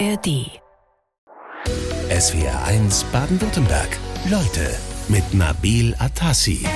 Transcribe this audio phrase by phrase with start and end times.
[0.00, 0.50] ARD.
[2.10, 3.88] SWR 1 Baden-Württemberg.
[4.28, 4.74] Leute
[5.08, 6.66] mit Nabil Atassi.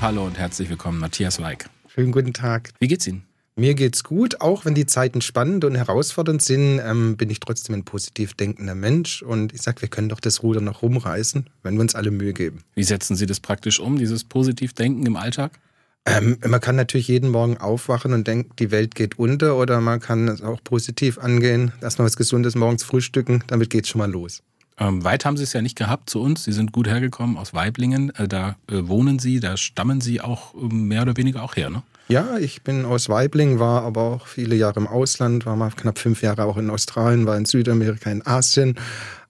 [0.00, 1.68] Hallo und herzlich willkommen, Matthias Weig.
[1.88, 2.70] Schönen guten Tag.
[2.78, 3.24] Wie geht's Ihnen?
[3.56, 7.74] Mir geht's gut, auch wenn die Zeiten spannend und herausfordernd sind, ähm, bin ich trotzdem
[7.74, 11.74] ein positiv denkender Mensch und ich sag, wir können doch das Ruder noch rumreißen, wenn
[11.74, 12.62] wir uns alle Mühe geben.
[12.74, 15.58] Wie setzen Sie das praktisch um, dieses Positivdenken im Alltag?
[16.06, 20.00] Ähm, man kann natürlich jeden Morgen aufwachen und denkt, die Welt geht unter oder man
[20.00, 24.42] kann es auch positiv angehen, erstmal was Gesundes morgens frühstücken, damit geht's schon mal los.
[24.76, 26.44] Ähm, weit haben Sie es ja nicht gehabt zu uns.
[26.44, 28.12] Sie sind gut hergekommen aus Weiblingen.
[28.16, 31.70] Äh, da äh, wohnen Sie, da stammen Sie auch äh, mehr oder weniger auch her,
[31.70, 31.82] ne?
[32.08, 35.98] Ja, ich bin aus Weibling, war aber auch viele Jahre im Ausland, war mal knapp
[35.98, 38.74] fünf Jahre auch in Australien, war in Südamerika, in Asien.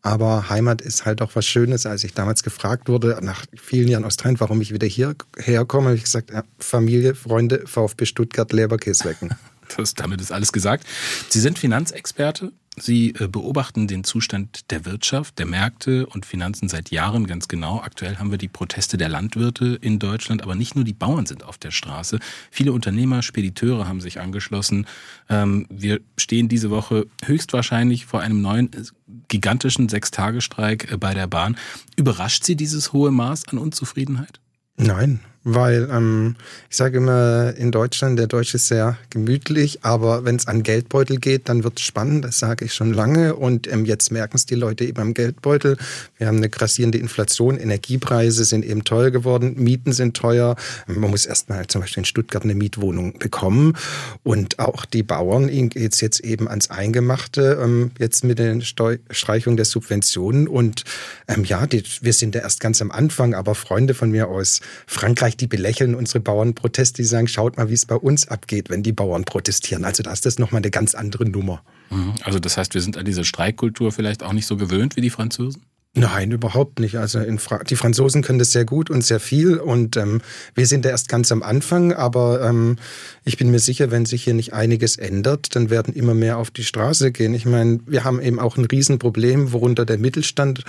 [0.05, 1.87] Aber Heimat ist halt auch was Schönes.
[1.87, 5.97] Als ich damals gefragt wurde, nach vielen Jahren Australien, warum ich wieder hierher komme, habe
[5.97, 9.35] ich gesagt, ja, Familie, Freunde, VfB Stuttgart, Leberkäswecken.
[9.79, 10.87] Das, damit ist alles gesagt.
[11.31, 12.53] Sie sind Finanzexperte.
[12.77, 17.81] Sie äh, beobachten den Zustand der Wirtschaft, der Märkte und Finanzen seit Jahren ganz genau.
[17.81, 21.45] Aktuell haben wir die Proteste der Landwirte in Deutschland, aber nicht nur die Bauern sind
[21.45, 22.19] auf der Straße.
[22.51, 24.87] Viele Unternehmer, Spediteure haben sich angeschlossen.
[25.29, 28.83] Ähm, wir stehen diese Woche höchstwahrscheinlich vor einem neuen äh,
[29.29, 31.57] gigantischen Sechstagestreik äh, bei der Bahn.
[31.97, 34.41] Überrascht Sie dieses hohe Maß an Unzufriedenheit?
[34.77, 36.37] Nein, weil ähm,
[36.71, 41.19] ich sage immer, in Deutschland, der Deutsche ist sehr gemütlich, aber wenn es an Geldbeutel
[41.19, 43.37] geht, dann wird es spannend, das sage ich schon lange.
[43.37, 45.77] Und ähm, jetzt merken es die Leute eben am Geldbeutel.
[46.17, 50.57] Wir haben eine grassierende Inflation, Energiepreise sind eben teuer geworden, Mieten sind teuer.
[50.87, 53.75] Man muss erstmal zum Beispiel in Stuttgart eine Mietwohnung bekommen.
[54.23, 58.97] Und auch die Bauern, ihnen geht jetzt eben ans Eingemachte, ähm, jetzt mit der Steu
[59.11, 60.49] Streichung der Subventionen.
[60.49, 60.85] Und
[61.29, 64.61] ähm, ja, die, wir sind da erst ganz am Anfang, aber Freunde von mir aus
[64.87, 68.71] Frankreich, Österreich, die belächeln unsere Bauernproteste, die sagen, schaut mal, wie es bei uns abgeht,
[68.71, 69.85] wenn die Bauern protestieren.
[69.85, 71.63] Also da ist das nochmal eine ganz andere Nummer.
[71.91, 72.15] Mhm.
[72.23, 75.11] Also das heißt, wir sind an diese Streikkultur vielleicht auch nicht so gewöhnt wie die
[75.11, 75.63] Franzosen?
[75.97, 76.97] Nein, überhaupt nicht.
[76.97, 80.23] Also die Franzosen können das sehr gut und sehr viel und ähm,
[80.57, 82.79] wir sind da erst ganz am Anfang, aber ähm,
[83.25, 86.51] ich bin mir sicher, wenn sich hier nicht einiges ändert, dann werden immer mehr auf
[86.51, 87.33] die Straße gehen.
[87.33, 90.65] Ich meine, wir haben eben auch ein Riesenproblem, worunter der Mittelstand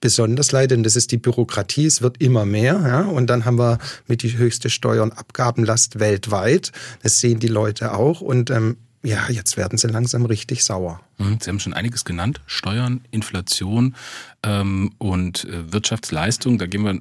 [0.00, 1.86] besonders leidet, und das ist die Bürokratie.
[1.86, 2.80] Es wird immer mehr.
[2.86, 3.00] Ja?
[3.02, 6.72] Und dann haben wir mit die höchste Steuer- und Abgabenlast weltweit.
[7.02, 8.20] Das sehen die Leute auch.
[8.20, 11.00] Und ähm, ja, jetzt werden sie langsam richtig sauer.
[11.18, 12.40] Mhm, sie haben schon einiges genannt.
[12.46, 13.94] Steuern, Inflation
[14.42, 16.58] ähm, und äh, Wirtschaftsleistung.
[16.58, 16.98] Da gehen wir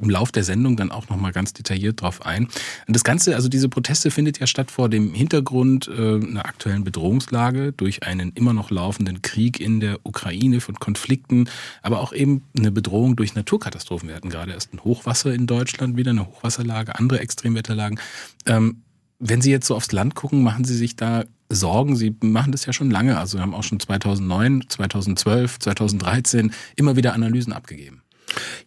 [0.00, 2.48] im Lauf der Sendung dann auch nochmal ganz detailliert drauf ein.
[2.86, 6.84] Und das Ganze, also diese Proteste findet ja statt vor dem Hintergrund äh, einer aktuellen
[6.84, 11.48] Bedrohungslage durch einen immer noch laufenden Krieg in der Ukraine von Konflikten,
[11.82, 14.08] aber auch eben eine Bedrohung durch Naturkatastrophen.
[14.08, 17.98] Wir hatten gerade erst ein Hochwasser in Deutschland, wieder eine Hochwasserlage, andere Extremwetterlagen.
[18.46, 18.82] Ähm,
[19.18, 21.96] wenn Sie jetzt so aufs Land gucken, machen Sie sich da Sorgen?
[21.96, 23.18] Sie machen das ja schon lange.
[23.18, 28.01] Also wir haben auch schon 2009, 2012, 2013 immer wieder Analysen abgegeben.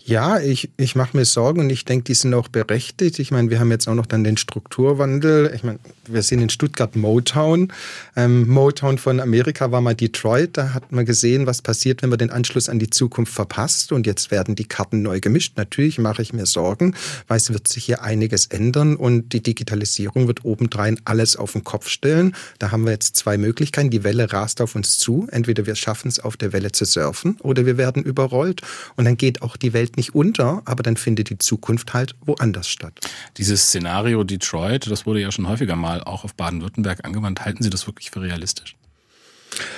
[0.07, 3.17] Ja, ich, ich mache mir Sorgen und ich denke, die sind auch berechtigt.
[3.17, 5.51] Ich meine, wir haben jetzt auch noch dann den Strukturwandel.
[5.55, 7.73] Ich meine, wir sind in Stuttgart Motown.
[8.15, 10.57] Ähm, Motown von Amerika war mal Detroit.
[10.57, 13.91] Da hat man gesehen, was passiert, wenn man den Anschluss an die Zukunft verpasst.
[13.91, 15.57] Und jetzt werden die Karten neu gemischt.
[15.57, 16.95] Natürlich mache ich mir Sorgen,
[17.27, 21.63] weil es wird sich hier einiges ändern und die Digitalisierung wird obendrein alles auf den
[21.63, 22.35] Kopf stellen.
[22.59, 23.89] Da haben wir jetzt zwei Möglichkeiten.
[23.89, 25.27] Die Welle rast auf uns zu.
[25.31, 28.61] Entweder wir schaffen es, auf der Welle zu surfen oder wir werden überrollt.
[28.95, 32.67] Und dann geht auch die Welt nicht unter, aber dann findet die Zukunft halt woanders
[32.67, 32.99] statt.
[33.37, 37.45] Dieses Szenario Detroit, das wurde ja schon häufiger mal auch auf Baden-Württemberg angewandt.
[37.45, 38.75] Halten Sie das wirklich für realistisch?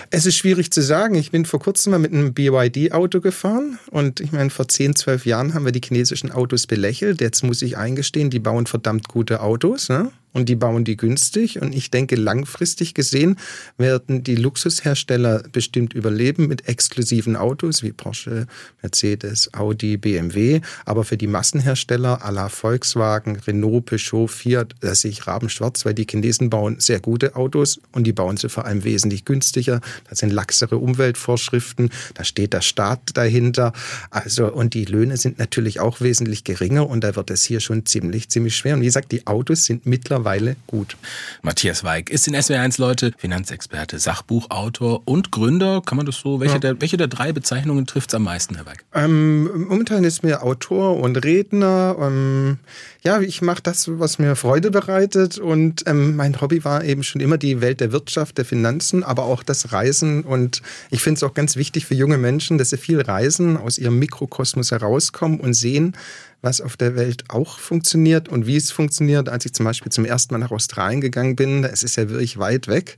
[0.10, 1.16] Es ist schwierig zu sagen.
[1.16, 5.26] Ich bin vor kurzem mal mit einem BYD-Auto gefahren und ich meine, vor 10, 12
[5.26, 7.22] Jahren haben wir die chinesischen Autos belächelt.
[7.22, 9.90] Jetzt muss ich eingestehen, die bauen verdammt gute Autos.
[9.90, 10.12] Ne?
[10.38, 11.62] Und die bauen die günstig.
[11.62, 13.38] Und ich denke, langfristig gesehen
[13.78, 18.46] werden die Luxushersteller bestimmt überleben mit exklusiven Autos wie Porsche,
[18.82, 20.62] Mercedes, Audi, BMW.
[20.86, 25.96] Aber für die Massenhersteller à la Volkswagen, Renault, Peugeot, Fiat, da sehe ich rabenschwarz, weil
[25.96, 29.82] die Chinesen bauen sehr gute Autos und die bauen sie vor allem wesentlich günstiger.
[30.08, 33.74] Da sind laxere Umweltvorschriften, da steht der Staat dahinter.
[34.12, 37.88] Also, und die Löhne sind natürlich auch wesentlich geringer und da wird es hier schon
[37.88, 38.76] ziemlich, ziemlich schwer.
[38.76, 40.98] Und wie gesagt, die Autos sind mittlerweile mittlerweile gut.
[41.42, 45.82] Matthias Weig ist in SWR1 Leute, Finanzexperte, Sachbuchautor und Gründer.
[45.86, 46.40] Kann man das so?
[46.40, 46.60] Welche, ja.
[46.60, 48.84] der, welche der drei Bezeichnungen trifft es am meisten, Herr Weig?
[48.94, 51.96] Ähm, momentan ist mir Autor und Redner.
[52.00, 52.60] Ähm,
[53.04, 55.38] ja, ich mache das, was mir Freude bereitet.
[55.38, 59.24] Und ähm, mein Hobby war eben schon immer die Welt der Wirtschaft, der Finanzen, aber
[59.24, 60.24] auch das Reisen.
[60.24, 63.78] Und ich finde es auch ganz wichtig für junge Menschen, dass sie viel reisen, aus
[63.78, 65.96] ihrem Mikrokosmos herauskommen und sehen,
[66.42, 69.30] was auf der Welt auch funktioniert und wie es funktioniert.
[69.30, 72.38] Als ich zum Beispiel zum ersten Mal nach Australien gegangen bin, es ist ja wirklich
[72.38, 72.96] weit weg,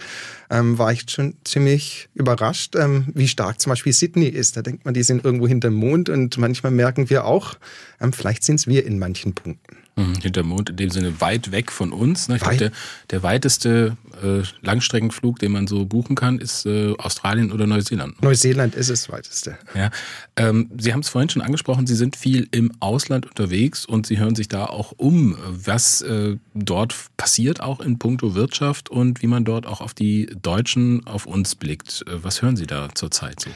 [0.50, 4.58] ähm, war ich schon ziemlich überrascht, ähm, wie stark zum Beispiel Sydney ist.
[4.58, 7.56] Da denkt man, die sind irgendwo hinterm Mond und manchmal merken wir auch,
[8.00, 9.79] ähm, vielleicht sind es wir in manchen Punkten.
[10.00, 12.30] Mhm, hinter Mond in dem Sinne weit weg von uns.
[12.30, 12.38] Ne?
[12.38, 12.72] Ich glaube, der,
[13.10, 18.22] der weiteste äh, Langstreckenflug, den man so buchen kann, ist äh, Australien oder Neuseeland.
[18.22, 19.58] Neuseeland ist das weiteste.
[19.76, 19.92] Ja.
[20.38, 24.18] Ähm, Sie haben es vorhin schon angesprochen, Sie sind viel im Ausland unterwegs und Sie
[24.18, 29.28] hören sich da auch um, was äh, dort passiert, auch in puncto Wirtschaft und wie
[29.28, 32.06] man dort auch auf die Deutschen, auf uns blickt.
[32.08, 33.50] Äh, was hören Sie da zurzeit so?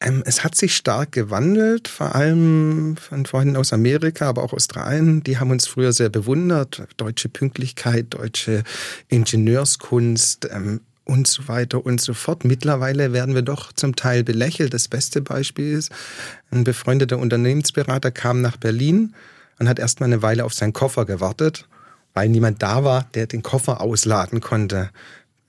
[0.00, 5.22] Ähm, es hat sich stark gewandelt, vor allem von Freunden aus Amerika, aber auch Australien.
[5.24, 6.86] Die haben uns früher sehr bewundert.
[6.96, 8.62] Deutsche Pünktlichkeit, deutsche
[9.08, 12.44] Ingenieurskunst, ähm, und so weiter und so fort.
[12.44, 14.74] Mittlerweile werden wir doch zum Teil belächelt.
[14.74, 15.90] Das beste Beispiel ist,
[16.50, 19.14] ein befreundeter Unternehmensberater kam nach Berlin
[19.58, 21.66] und hat erst mal eine Weile auf seinen Koffer gewartet,
[22.12, 24.90] weil niemand da war, der den Koffer ausladen konnte.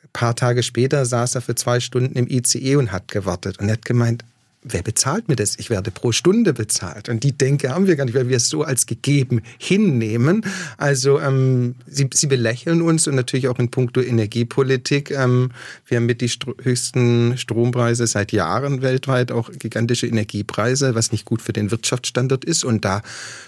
[0.01, 3.67] Ein paar Tage später saß er für zwei Stunden im ICE und hat gewartet und
[3.67, 4.23] er hat gemeint,
[4.61, 5.57] wer bezahlt mir das?
[5.57, 7.07] Ich werde pro Stunde bezahlt.
[7.07, 10.45] Und die Denke haben wir gar nicht, weil wir es so als gegeben hinnehmen.
[10.77, 15.11] Also ähm, sie, sie belächeln uns und natürlich auch in puncto Energiepolitik.
[15.11, 15.51] Ähm,
[15.85, 21.23] wir haben mit die st höchsten Strompreise seit Jahren weltweit, auch gigantische Energiepreise, was nicht
[21.23, 22.65] gut für den Wirtschaftsstandort ist.
[22.65, 23.01] Und da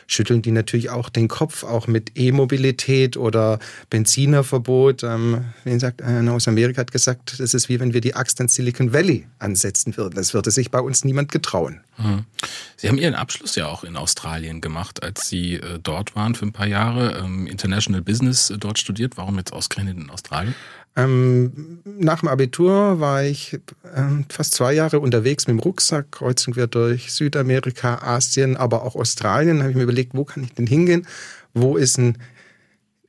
[0.08, 3.60] schütteln die natürlich auch den Kopf, auch mit E-Mobilität oder
[3.90, 5.04] Benzinerverbot.
[5.04, 8.40] Ähm, wie gesagt, einer aus Amerika hat gesagt, das ist wie wenn wir die Axt
[8.40, 10.16] an Silicon Valley ansetzen würden.
[10.16, 11.82] Das würde sich bei uns niemand getrauen.
[11.98, 12.26] Mhm.
[12.78, 16.46] Sie haben Ihren Abschluss ja auch in Australien gemacht, als Sie äh, dort waren für
[16.46, 19.18] ein paar Jahre, ähm, International Business äh, dort studiert.
[19.18, 20.56] Warum jetzt ausgerechnet in Australien?
[20.96, 23.60] Ähm, nach dem Abitur war ich
[23.96, 28.96] ähm, fast zwei Jahre unterwegs mit dem Rucksack, kreuzen wir durch Südamerika, Asien, aber auch
[28.96, 29.58] Australien.
[29.58, 31.08] Da habe ich mir überlegt, wo kann ich denn hingehen?
[31.54, 32.14] Wo ist eine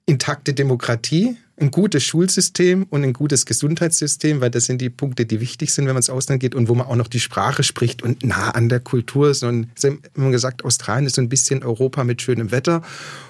[0.06, 1.36] intakte Demokratie?
[1.60, 5.84] Ein gutes Schulsystem und ein gutes Gesundheitssystem, weil das sind die Punkte, die wichtig sind,
[5.84, 8.50] wenn man ins Ausland geht und wo man auch noch die Sprache spricht und nah
[8.50, 9.44] an der Kultur ist.
[9.44, 9.68] Und
[10.16, 12.82] immer gesagt, Australien ist so ein bisschen Europa mit schönem Wetter.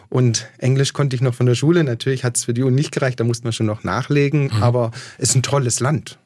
[0.08, 1.82] Und Englisch konnte ich noch von der Schule.
[1.84, 4.44] Natürlich hat es für die Uni nicht gereicht, da musste man schon noch nachlegen.
[4.44, 4.62] Mhm.
[4.62, 6.18] Aber es ist ein tolles Land.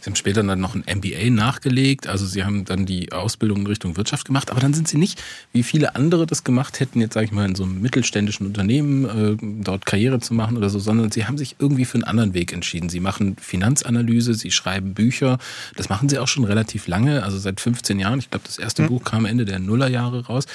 [0.00, 3.66] Sie haben später dann noch ein MBA nachgelegt, also Sie haben dann die Ausbildung in
[3.66, 7.14] Richtung Wirtschaft gemacht, aber dann sind Sie nicht, wie viele andere das gemacht hätten, jetzt
[7.14, 10.78] sage ich mal in so einem mittelständischen Unternehmen äh, dort Karriere zu machen oder so,
[10.78, 12.88] sondern Sie haben sich irgendwie für einen anderen Weg entschieden.
[12.88, 15.38] Sie machen Finanzanalyse, Sie schreiben Bücher,
[15.76, 18.18] das machen Sie auch schon relativ lange, also seit 15 Jahren.
[18.18, 18.88] Ich glaube, das erste mhm.
[18.88, 20.46] Buch kam Ende der Nullerjahre raus.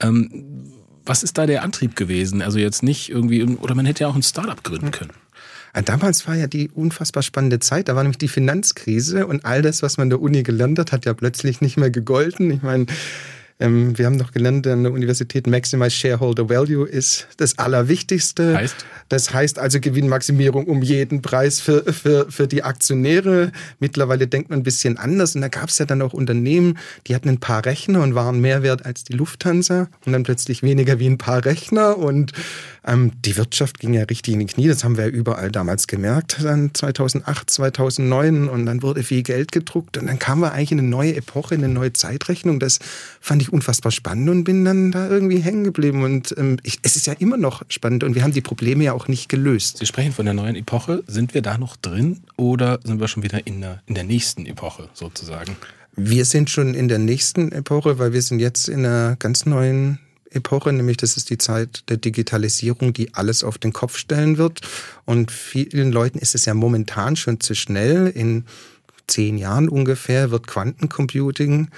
[0.00, 0.72] Ähm,
[1.04, 2.42] was ist da der Antrieb gewesen?
[2.42, 5.10] Also jetzt nicht irgendwie, oder man hätte ja auch ein Startup gründen können.
[5.72, 7.88] Äh, damals war ja die unfassbar spannende Zeit.
[7.88, 10.92] Da war nämlich die Finanzkrise und all das, was man in der Uni gelernt hat,
[10.92, 12.50] hat ja plötzlich nicht mehr gegolten.
[12.50, 12.86] Ich meine,
[13.62, 18.56] ähm, wir haben noch gelernt an der Universität, Maximize Shareholder Value ist das Allerwichtigste.
[18.56, 18.84] Heißt?
[19.08, 23.52] Das heißt also Gewinnmaximierung um jeden Preis für, für, für die Aktionäre.
[23.78, 25.34] Mittlerweile denkt man ein bisschen anders.
[25.36, 28.40] Und da gab es ja dann auch Unternehmen, die hatten ein paar Rechner und waren
[28.40, 31.98] mehr wert als die Lufthansa und dann plötzlich weniger wie ein paar Rechner.
[31.98, 32.32] Und
[32.84, 34.66] ähm, die Wirtschaft ging ja richtig in die Knie.
[34.66, 38.48] Das haben wir ja überall damals gemerkt, dann 2008, 2009.
[38.48, 39.98] Und dann wurde viel Geld gedruckt.
[39.98, 42.58] Und dann kamen wir eigentlich in eine neue Epoche, in eine neue Zeitrechnung.
[42.58, 42.80] Das
[43.20, 46.02] fand ich unfassbar spannend und bin dann da irgendwie hängen geblieben.
[46.02, 48.92] Und ähm, ich, es ist ja immer noch spannend und wir haben die Probleme ja
[48.92, 49.78] auch nicht gelöst.
[49.78, 51.04] Sie sprechen von der neuen Epoche.
[51.06, 54.46] Sind wir da noch drin oder sind wir schon wieder in der, in der nächsten
[54.46, 55.56] Epoche sozusagen?
[55.94, 59.98] Wir sind schon in der nächsten Epoche, weil wir sind jetzt in einer ganz neuen
[60.30, 64.62] Epoche, nämlich das ist die Zeit der Digitalisierung, die alles auf den Kopf stellen wird.
[65.04, 68.08] Und vielen Leuten ist es ja momentan schon zu schnell.
[68.08, 68.46] In
[69.06, 71.68] zehn Jahren ungefähr wird Quantencomputing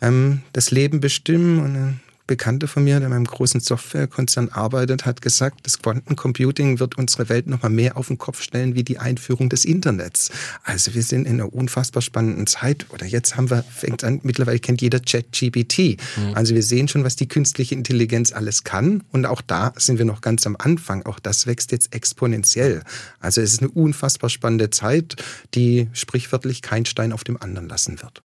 [0.00, 1.58] ähm, das Leben bestimmen.
[1.58, 6.78] Und ein Bekannter von mir, der in einem großen Softwarekonzern arbeitet, hat gesagt, das Quantencomputing
[6.78, 10.30] wird unsere Welt nochmal mehr auf den Kopf stellen wie die Einführung des Internets.
[10.62, 12.86] Also wir sind in einer unfassbar spannenden Zeit.
[12.90, 15.98] Oder jetzt haben wir, fängt an, mittlerweile kennt jeder ChatGPT.
[16.18, 16.34] Mhm.
[16.34, 19.02] Also wir sehen schon, was die künstliche Intelligenz alles kann.
[19.10, 21.04] Und auch da sind wir noch ganz am Anfang.
[21.06, 22.84] Auch das wächst jetzt exponentiell.
[23.18, 25.16] Also es ist eine unfassbar spannende Zeit,
[25.54, 28.22] die sprichwörtlich kein Stein auf dem anderen lassen wird.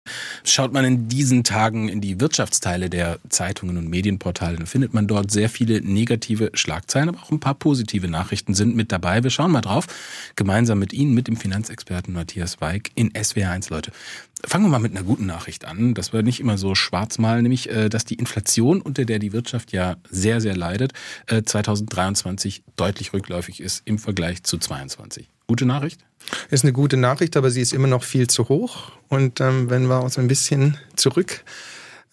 [0.44, 5.06] Schaut man in diesen Tagen in die Wirtschaftsteile der Zeitungen und Medienportale, dann findet man
[5.06, 9.22] dort sehr viele negative Schlagzeilen, aber auch ein paar positive Nachrichten sind mit dabei.
[9.22, 9.86] Wir schauen mal drauf,
[10.36, 13.92] gemeinsam mit Ihnen, mit dem Finanzexperten Matthias Weig in SWR1, Leute.
[14.46, 17.42] Fangen wir mal mit einer guten Nachricht an, dass wir nicht immer so schwarz malen,
[17.42, 20.92] nämlich, äh, dass die Inflation, unter der die Wirtschaft ja sehr, sehr leidet,
[21.26, 25.28] 2023 äh, deutlich rückläufig ist im Vergleich zu 2022.
[25.48, 26.04] Gute Nachricht?
[26.50, 28.92] Ist eine gute Nachricht, aber sie ist immer noch viel zu hoch.
[29.08, 31.42] Und ähm, wenn wir uns ein bisschen zurück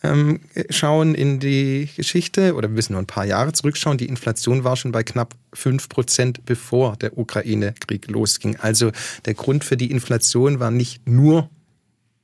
[0.03, 0.39] ähm,
[0.69, 4.77] schauen in die Geschichte, oder wir müssen nur ein paar Jahre zurückschauen, die Inflation war
[4.77, 8.55] schon bei knapp 5 Prozent, bevor der Ukraine-Krieg losging.
[8.55, 8.91] Also
[9.25, 11.49] der Grund für die Inflation war nicht nur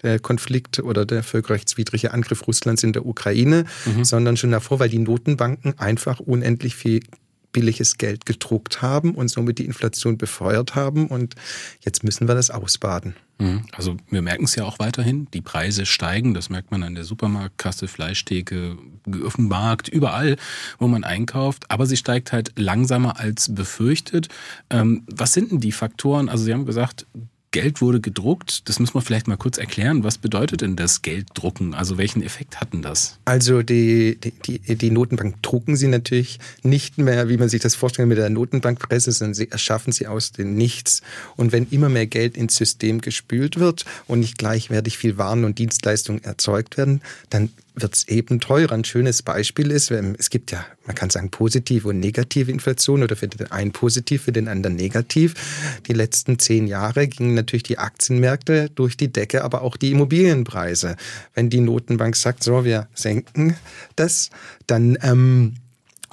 [0.04, 4.06] der Konflikt oder der völkerrechtswidrige Angriff Russlands in der Ukraine, mhm.
[4.06, 7.02] sondern schon davor, weil die Notenbanken einfach unendlich viel
[7.52, 11.08] billiges Geld gedruckt haben und somit die Inflation befeuert haben.
[11.08, 11.36] Und
[11.82, 13.16] jetzt müssen wir das ausbaden.
[13.42, 13.66] Mhm.
[13.72, 17.04] Also wir merken es ja auch weiterhin, die Preise steigen, das merkt man an der
[17.04, 18.78] Supermarktkasse, Fleischtheke,
[19.26, 19.38] auf
[19.90, 20.36] überall,
[20.78, 24.28] wo man einkauft, aber sie steigt halt langsamer als befürchtet.
[24.70, 26.30] Ähm, was sind denn die Faktoren?
[26.30, 27.08] Also Sie haben gesagt,
[27.52, 28.70] Geld wurde gedruckt.
[28.70, 30.06] Das muss man vielleicht mal kurz erklären.
[30.06, 31.74] Was bedeutet denn das Gelddrucken?
[31.74, 33.20] Also welchen Effekt hatten das?
[33.26, 38.08] Also die, die, die Notenbank drucken sie natürlich nicht mehr, wie man sich das vorstellt
[38.08, 41.02] mit der Notenbankpresse, sondern sie erschaffen sie aus dem Nichts.
[41.36, 45.60] Und wenn immer mehr Geld ins System gespült wird und nicht gleichwertig viel Waren und
[45.60, 48.74] Dienstleistungen erzeugt werden, dann wird es eben teurer.
[48.74, 53.16] Ein schönes Beispiel ist, es gibt ja, man kann sagen, positive und negative Inflation oder
[53.16, 55.80] für den einen positiv, für den anderen negativ.
[55.88, 60.96] Die letzten zehn Jahre gingen natürlich die Aktienmärkte durch die Decke, aber auch die Immobilienpreise.
[61.34, 63.56] Wenn die Notenbank sagt, so, wir senken
[63.96, 64.30] das,
[64.68, 65.56] dann ähm,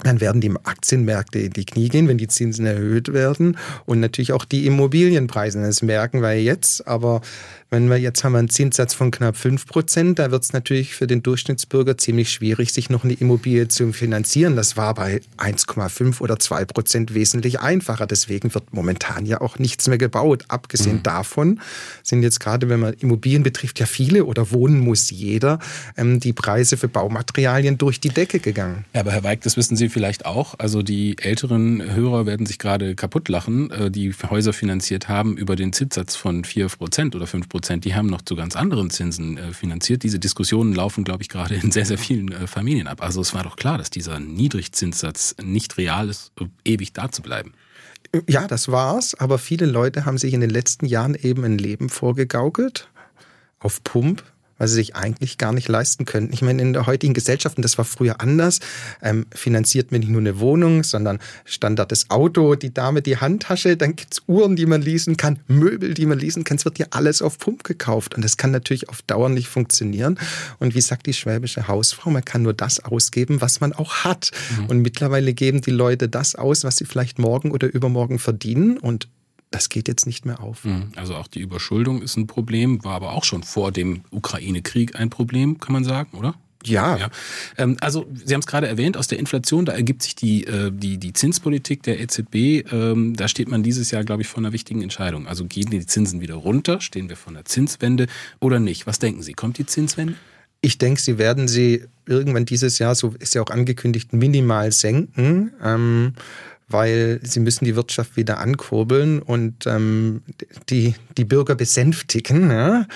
[0.04, 4.32] dann werden die Aktienmärkte in die Knie gehen, wenn die Zinsen erhöht werden und natürlich
[4.32, 5.60] auch die Immobilienpreise.
[5.60, 7.20] Das merken wir jetzt, aber
[7.70, 10.94] wenn wir jetzt haben wir einen Zinssatz von knapp 5 Prozent, da wird es natürlich
[10.94, 14.56] für den Durchschnittsbürger ziemlich schwierig, sich noch eine Immobilie zu finanzieren.
[14.56, 18.06] Das war bei 1,5 oder 2 Prozent wesentlich einfacher.
[18.06, 20.46] Deswegen wird momentan ja auch nichts mehr gebaut.
[20.48, 21.02] Abgesehen mhm.
[21.02, 21.60] davon
[22.02, 25.58] sind jetzt gerade, wenn man Immobilien betrifft, ja viele oder wohnen muss jeder,
[25.98, 28.86] ähm, die Preise für Baumaterialien durch die Decke gegangen.
[28.94, 30.54] Ja, aber Herr Weig, das wissen Sie vielleicht auch.
[30.58, 35.54] Also die älteren Hörer werden sich gerade kaputt lachen, äh, die Häuser finanziert haben über
[35.54, 37.57] den Zinssatz von 4 Prozent oder 5 Prozent.
[37.58, 40.04] Prozent, die haben noch zu ganz anderen Zinsen äh, finanziert.
[40.04, 43.02] Diese Diskussionen laufen, glaube ich, gerade in sehr, sehr vielen äh, Familien ab.
[43.02, 46.30] Also es war doch klar, dass dieser Niedrigzinssatz nicht real ist,
[46.64, 47.52] ewig da zu bleiben.
[48.28, 49.16] Ja, das war's.
[49.16, 52.88] Aber viele Leute haben sich in den letzten Jahren eben ein Leben vorgegaukelt
[53.58, 54.22] auf Pump
[54.58, 56.32] weil sie sich eigentlich gar nicht leisten könnten.
[56.32, 58.60] Ich meine, in der heutigen Gesellschaft, und das war früher anders,
[59.02, 63.76] ähm, finanziert man nicht nur eine Wohnung, sondern Standard das Auto, die Dame die Handtasche,
[63.76, 66.58] dann gibt's Uhren, die man leasen kann, Möbel, die man leasen kann.
[66.58, 70.18] Es wird ja alles auf Pump gekauft und das kann natürlich auf Dauer nicht funktionieren.
[70.58, 74.32] Und wie sagt die schwäbische Hausfrau, man kann nur das ausgeben, was man auch hat.
[74.58, 74.66] Mhm.
[74.66, 79.08] Und mittlerweile geben die Leute das aus, was sie vielleicht morgen oder übermorgen verdienen und
[79.50, 80.64] das geht jetzt nicht mehr auf.
[80.64, 80.92] Mhm.
[80.96, 85.10] Also auch die Überschuldung ist ein Problem, war aber auch schon vor dem Ukraine-Krieg ein
[85.10, 86.34] Problem, kann man sagen, oder?
[86.64, 86.96] Ja.
[86.96, 87.08] ja.
[87.56, 90.70] Ähm, also Sie haben es gerade erwähnt, aus der Inflation, da ergibt sich die, äh,
[90.72, 92.72] die, die Zinspolitik der EZB.
[92.72, 95.26] Ähm, da steht man dieses Jahr, glaube ich, vor einer wichtigen Entscheidung.
[95.26, 96.80] Also gehen die Zinsen wieder runter?
[96.80, 98.06] Stehen wir vor einer Zinswende
[98.40, 98.86] oder nicht?
[98.86, 99.34] Was denken Sie?
[99.34, 100.14] Kommt die Zinswende?
[100.60, 105.52] Ich denke, sie werden sie irgendwann dieses Jahr, so ist ja auch angekündigt, minimal senken.
[105.62, 106.14] Ähm,
[106.68, 110.22] weil sie müssen die Wirtschaft wieder ankurbeln und ähm,
[110.68, 112.50] die, die Bürger besänftigen.
[112.50, 112.86] Ja?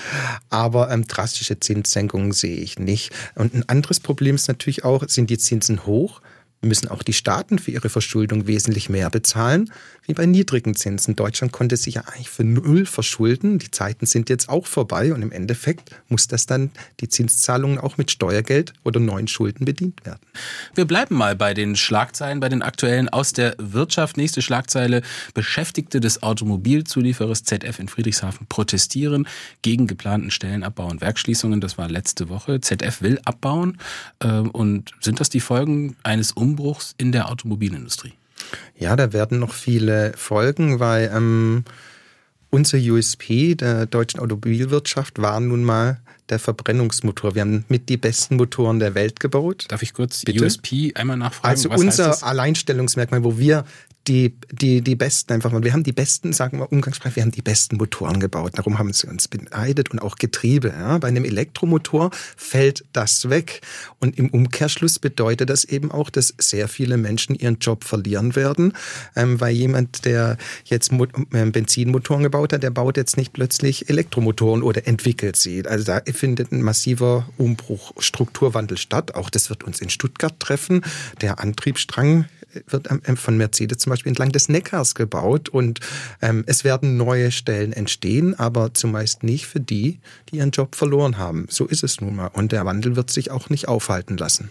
[0.51, 3.13] Aber ähm, drastische Zinssenkungen sehe ich nicht.
[3.35, 6.21] Und ein anderes Problem ist natürlich auch, sind die Zinsen hoch?
[6.63, 9.71] Müssen auch die Staaten für ihre Verschuldung wesentlich mehr bezahlen,
[10.07, 11.17] wie bei niedrigen Zinsen.
[11.17, 13.59] Deutschland konnte sich ja eigentlich für null verschulden.
[13.59, 17.99] Die Zeiten sind jetzt auch vorbei und im Endeffekt muss das dann die Zinszahlungen auch
[17.99, 20.21] mit Steuergeld oder neuen Schulden bedient werden.
[20.75, 24.17] Wir bleiben mal bei den Schlagzeilen, bei den aktuellen aus der Wirtschaft.
[24.17, 25.03] Nächste Schlagzeile.
[25.35, 29.27] Beschäftigte des Automobilzulieferers ZF in Friedrichshafen protestieren
[29.63, 31.61] gegen geplanten Stellenabbau und Werkschließungen.
[31.61, 32.61] Das war letzte Woche.
[32.61, 33.79] ZF will abbauen.
[34.21, 36.52] Ähm, und sind das die Folgen eines Umbruchs?
[36.53, 38.13] Umbruchs in der Automobilindustrie?
[38.77, 41.65] Ja, da werden noch viele Folgen, weil ähm,
[42.51, 47.35] unser USP der deutschen Automobilwirtschaft war nun mal der Verbrennungsmotor.
[47.35, 49.67] Wir haben mit die besten Motoren der Welt gebaut.
[49.69, 50.45] Darf ich kurz Bitte?
[50.45, 51.49] USP einmal nachfragen?
[51.49, 53.65] Also unser Alleinstellungsmerkmal, wo wir
[54.09, 55.63] die, die, die besten einfach mal.
[55.63, 58.53] Wir haben die besten, sagen wir umgangssprachlich, wir haben die besten Motoren gebaut.
[58.57, 60.69] Darum haben sie uns beneidet und auch Getriebe.
[60.69, 60.99] Ja.
[60.99, 63.61] Bei einem Elektromotor fällt das weg.
[64.01, 68.73] Und im Umkehrschluss bedeutet das eben auch, dass sehr viele Menschen ihren Job verlieren werden,
[69.15, 73.89] ähm, weil jemand, der jetzt Mo äh, Benzinmotoren gebaut hat, der baut jetzt nicht plötzlich
[73.89, 75.65] Elektromotoren oder entwickelt sie.
[75.67, 79.15] Also da findet ein massiver Umbruch, Strukturwandel statt.
[79.15, 80.83] Auch das wird uns in Stuttgart treffen.
[81.21, 82.27] Der Antriebsstrang
[82.67, 85.81] wird von Mercedes zum Beispiel entlang des Neckars gebaut und
[86.21, 91.19] ähm, es werden neue Stellen entstehen, aber zumeist nicht für die, die ihren Job verloren
[91.19, 91.47] haben.
[91.49, 92.29] So ist es nun mal.
[92.29, 94.51] Und der Wandel wird sich auch nicht aufhalten lassen.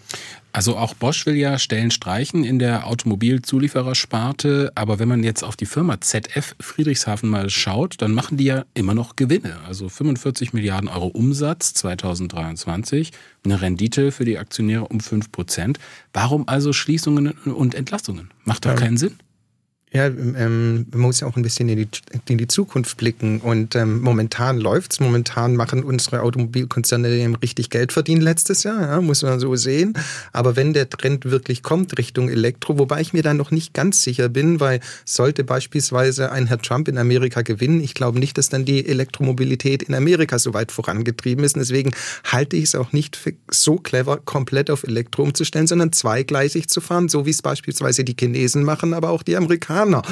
[0.53, 5.55] Also auch Bosch will ja Stellen streichen in der Automobilzulieferersparte, aber wenn man jetzt auf
[5.55, 9.59] die Firma ZF Friedrichshafen mal schaut, dann machen die ja immer noch Gewinne.
[9.65, 13.11] Also 45 Milliarden Euro Umsatz 2023,
[13.45, 15.79] eine Rendite für die Aktionäre um 5 Prozent.
[16.13, 18.29] Warum also Schließungen und Entlassungen?
[18.43, 19.17] Macht doch keinen Sinn.
[19.93, 21.87] Ja, ähm, man muss ja auch ein bisschen in die,
[22.29, 23.41] in die Zukunft blicken.
[23.41, 25.01] Und ähm, momentan läuft's.
[25.01, 29.93] Momentan machen unsere Automobilkonzerne eben richtig Geld verdienen letztes Jahr, ja, muss man so sehen.
[30.31, 34.01] Aber wenn der Trend wirklich kommt Richtung Elektro, wobei ich mir da noch nicht ganz
[34.01, 38.47] sicher bin, weil sollte beispielsweise ein Herr Trump in Amerika gewinnen, ich glaube nicht, dass
[38.47, 41.55] dann die Elektromobilität in Amerika so weit vorangetrieben ist.
[41.55, 41.91] Und deswegen
[42.23, 46.79] halte ich es auch nicht für so clever, komplett auf Elektro umzustellen, sondern zweigleisig zu
[46.79, 49.80] fahren, so wie es beispielsweise die Chinesen machen, aber auch die Amerikaner.
[49.81, 50.03] Amerikaner.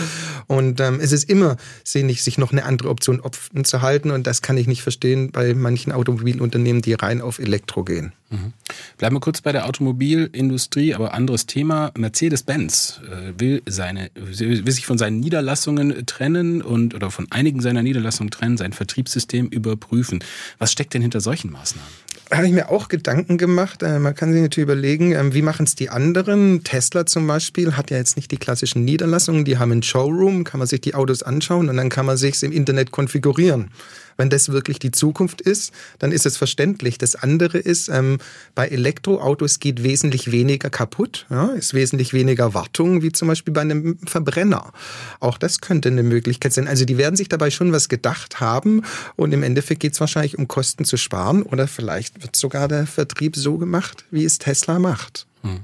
[0.47, 4.11] Und ähm, es ist immer sinnig, sich noch eine andere Option offen zu halten.
[4.11, 8.13] Und das kann ich nicht verstehen bei manchen Automobilunternehmen, die rein auf Elektro gehen.
[8.29, 8.53] Mhm.
[8.97, 11.91] Bleiben wir kurz bei der Automobilindustrie, aber anderes Thema.
[11.97, 18.31] Mercedes-Benz äh, will, will sich von seinen Niederlassungen trennen und oder von einigen seiner Niederlassungen
[18.31, 20.23] trennen, sein Vertriebssystem überprüfen.
[20.57, 21.89] Was steckt denn hinter solchen Maßnahmen?
[22.31, 23.83] Habe ich mir auch Gedanken gemacht.
[23.83, 26.63] Äh, man kann sich natürlich überlegen, ähm, wie machen es die anderen?
[26.63, 29.45] Tesla zum Beispiel hat ja jetzt nicht die klassischen Niederlassungen.
[29.45, 32.41] Die haben einen Showroom, kann man sich die Autos anschauen und dann kann man sich
[32.43, 33.71] im Internet konfigurieren.
[34.19, 36.97] Wenn das wirklich die Zukunft ist, dann ist es verständlich.
[36.97, 38.17] Das andere ist, ähm,
[38.53, 43.61] bei Elektroautos geht wesentlich weniger kaputt, ja, ist wesentlich weniger Wartung, wie zum Beispiel bei
[43.61, 44.73] einem Verbrenner.
[45.21, 46.67] Auch das könnte eine Möglichkeit sein.
[46.67, 48.83] Also die werden sich dabei schon was gedacht haben
[49.15, 52.87] und im Endeffekt geht es wahrscheinlich um Kosten zu sparen oder vielleicht wird sogar der
[52.87, 55.27] Vertrieb so gemacht, wie es Tesla macht.
[55.43, 55.61] Hm.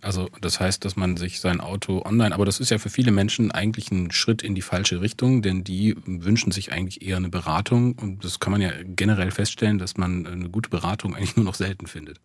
[0.00, 3.12] Also das heißt, dass man sich sein Auto online, aber das ist ja für viele
[3.12, 7.28] Menschen eigentlich ein Schritt in die falsche Richtung, denn die wünschen sich eigentlich eher eine
[7.28, 11.44] Beratung und das kann man ja generell feststellen, dass man eine gute Beratung eigentlich nur
[11.44, 12.20] noch selten findet.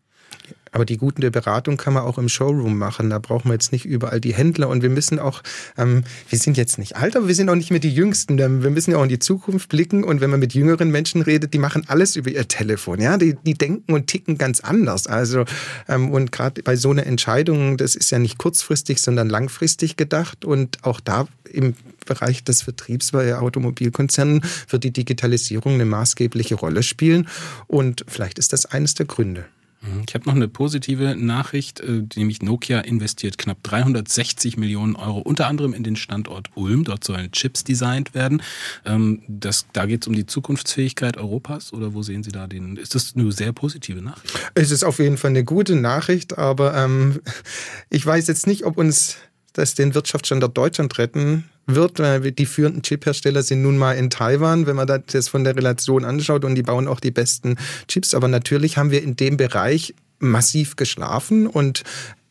[0.71, 3.09] Aber die gute Beratung kann man auch im Showroom machen.
[3.09, 4.69] Da brauchen wir jetzt nicht überall die Händler.
[4.69, 5.41] Und wir müssen auch,
[5.77, 8.37] ähm, wir sind jetzt nicht alt, aber wir sind auch nicht mehr die Jüngsten.
[8.37, 10.03] Wir müssen ja auch in die Zukunft blicken.
[10.03, 13.01] Und wenn man mit jüngeren Menschen redet, die machen alles über ihr Telefon.
[13.01, 15.07] Ja, die, die denken und ticken ganz anders.
[15.07, 15.45] Also,
[15.87, 20.45] ähm, und gerade bei so einer Entscheidung, das ist ja nicht kurzfristig, sondern langfristig gedacht.
[20.45, 21.73] Und auch da im
[22.05, 27.27] Bereich des Vertriebs bei Automobilkonzernen wird die Digitalisierung eine maßgebliche Rolle spielen.
[27.67, 29.45] Und vielleicht ist das eines der Gründe.
[29.81, 30.03] Mhm.
[30.07, 35.47] Ich habe noch eine positive Nachricht, äh, nämlich Nokia investiert knapp 360 Millionen Euro, unter
[35.47, 36.83] anderem in den Standort Ulm.
[36.83, 38.41] Dort sollen Chips designt werden.
[38.85, 42.77] Ähm, das, da geht es um die Zukunftsfähigkeit Europas oder wo sehen Sie da den?
[42.77, 44.39] Ist das eine sehr positive Nachricht?
[44.55, 47.21] Es ist auf jeden Fall eine gute Nachricht, aber ähm,
[47.89, 49.17] ich weiß jetzt nicht, ob uns
[49.57, 51.99] das den Wirtschaftsstandort Deutschland retten wird.
[52.39, 56.45] Die führenden Chip-Hersteller sind nun mal in Taiwan, wenn man das von der Relation anschaut
[56.45, 58.13] und die bauen auch die besten Chips.
[58.13, 61.83] Aber natürlich haben wir in dem Bereich massiv geschlafen und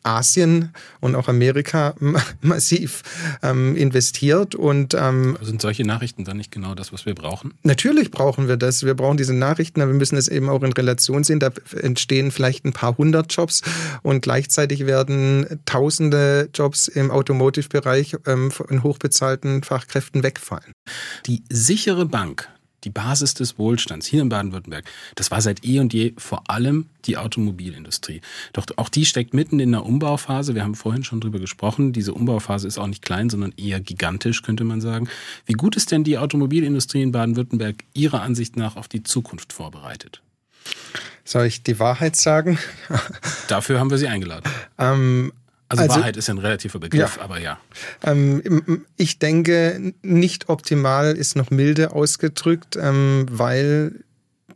[0.06, 1.94] Asien und auch Amerika
[2.40, 3.02] massiv
[3.42, 4.54] ähm, investiert.
[4.54, 7.54] Und ähm, sind solche Nachrichten dann nicht genau das, was wir brauchen?
[7.62, 8.84] Natürlich brauchen wir das.
[8.84, 11.40] Wir brauchen diese Nachrichten, aber wir müssen es eben auch in Relation sehen.
[11.40, 13.62] Da entstehen vielleicht ein paar hundert Jobs
[14.02, 20.72] und gleichzeitig werden tausende Jobs im Automotive-Bereich ähm, von hochbezahlten Fachkräften wegfallen.
[21.26, 22.48] Die sichere Bank
[22.86, 24.84] die Basis des Wohlstands hier in Baden-Württemberg,
[25.16, 28.20] das war seit eh und je vor allem die Automobilindustrie.
[28.52, 30.54] Doch auch die steckt mitten in der Umbauphase.
[30.54, 31.92] Wir haben vorhin schon drüber gesprochen.
[31.92, 35.08] Diese Umbauphase ist auch nicht klein, sondern eher gigantisch, könnte man sagen.
[35.44, 40.22] Wie gut ist denn die Automobilindustrie in Baden-Württemberg Ihrer Ansicht nach auf die Zukunft vorbereitet?
[41.24, 42.58] Soll ich die Wahrheit sagen?
[43.48, 44.48] Dafür haben wir Sie eingeladen.
[44.78, 45.32] Ähm,
[45.68, 47.22] also, also, Wahrheit ist ein relativer Begriff, ja.
[47.22, 47.58] aber ja.
[48.04, 54.04] Ähm, ich denke, nicht optimal ist noch milde ausgedrückt, ähm, weil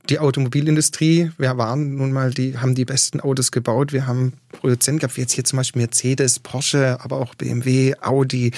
[0.08, 3.92] die Automobilindustrie, wir waren nun mal, die haben die besten Autos gebaut.
[3.92, 8.52] Wir haben Produzenten gehabt, wie jetzt hier zum Beispiel Mercedes, Porsche, aber auch BMW, Audi.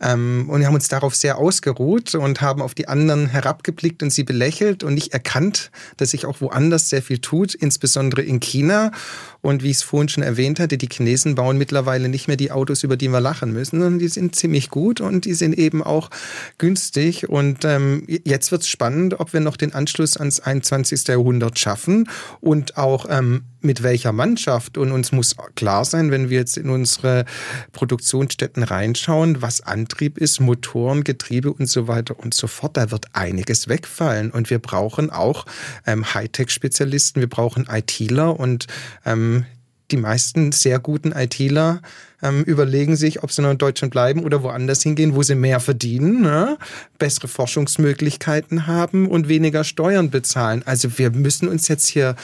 [0.00, 4.10] Ähm, und wir haben uns darauf sehr ausgeruht und haben auf die anderen herabgeblickt und
[4.10, 8.90] sie belächelt und nicht erkannt, dass sich auch woanders sehr viel tut, insbesondere in China.
[9.42, 12.52] Und wie ich es vorhin schon erwähnt hatte, die Chinesen bauen mittlerweile nicht mehr die
[12.52, 15.82] Autos, über die wir lachen müssen, sondern die sind ziemlich gut und die sind eben
[15.82, 16.10] auch
[16.58, 17.28] günstig.
[17.28, 21.08] Und ähm, jetzt wird es spannend, ob wir noch den Anschluss ans 21 21.
[21.08, 22.08] Jahrhundert schaffen
[22.40, 24.78] und auch ähm, mit welcher Mannschaft.
[24.78, 27.24] Und uns muss klar sein, wenn wir jetzt in unsere
[27.72, 32.76] Produktionsstätten reinschauen, was Antrieb ist, Motoren, Getriebe und so weiter und so fort.
[32.76, 34.30] Da wird einiges wegfallen.
[34.30, 35.46] Und wir brauchen auch
[35.86, 38.66] ähm, Hightech-Spezialisten, wir brauchen ITler und
[39.04, 39.44] ähm,
[39.90, 41.80] die meisten sehr guten ITler
[42.22, 45.60] ähm, überlegen sich, ob sie noch in Deutschland bleiben oder woanders hingehen, wo sie mehr
[45.60, 46.58] verdienen, ne?
[46.98, 50.62] bessere Forschungsmöglichkeiten haben und weniger Steuern bezahlen.
[50.64, 52.16] Also wir müssen uns jetzt hier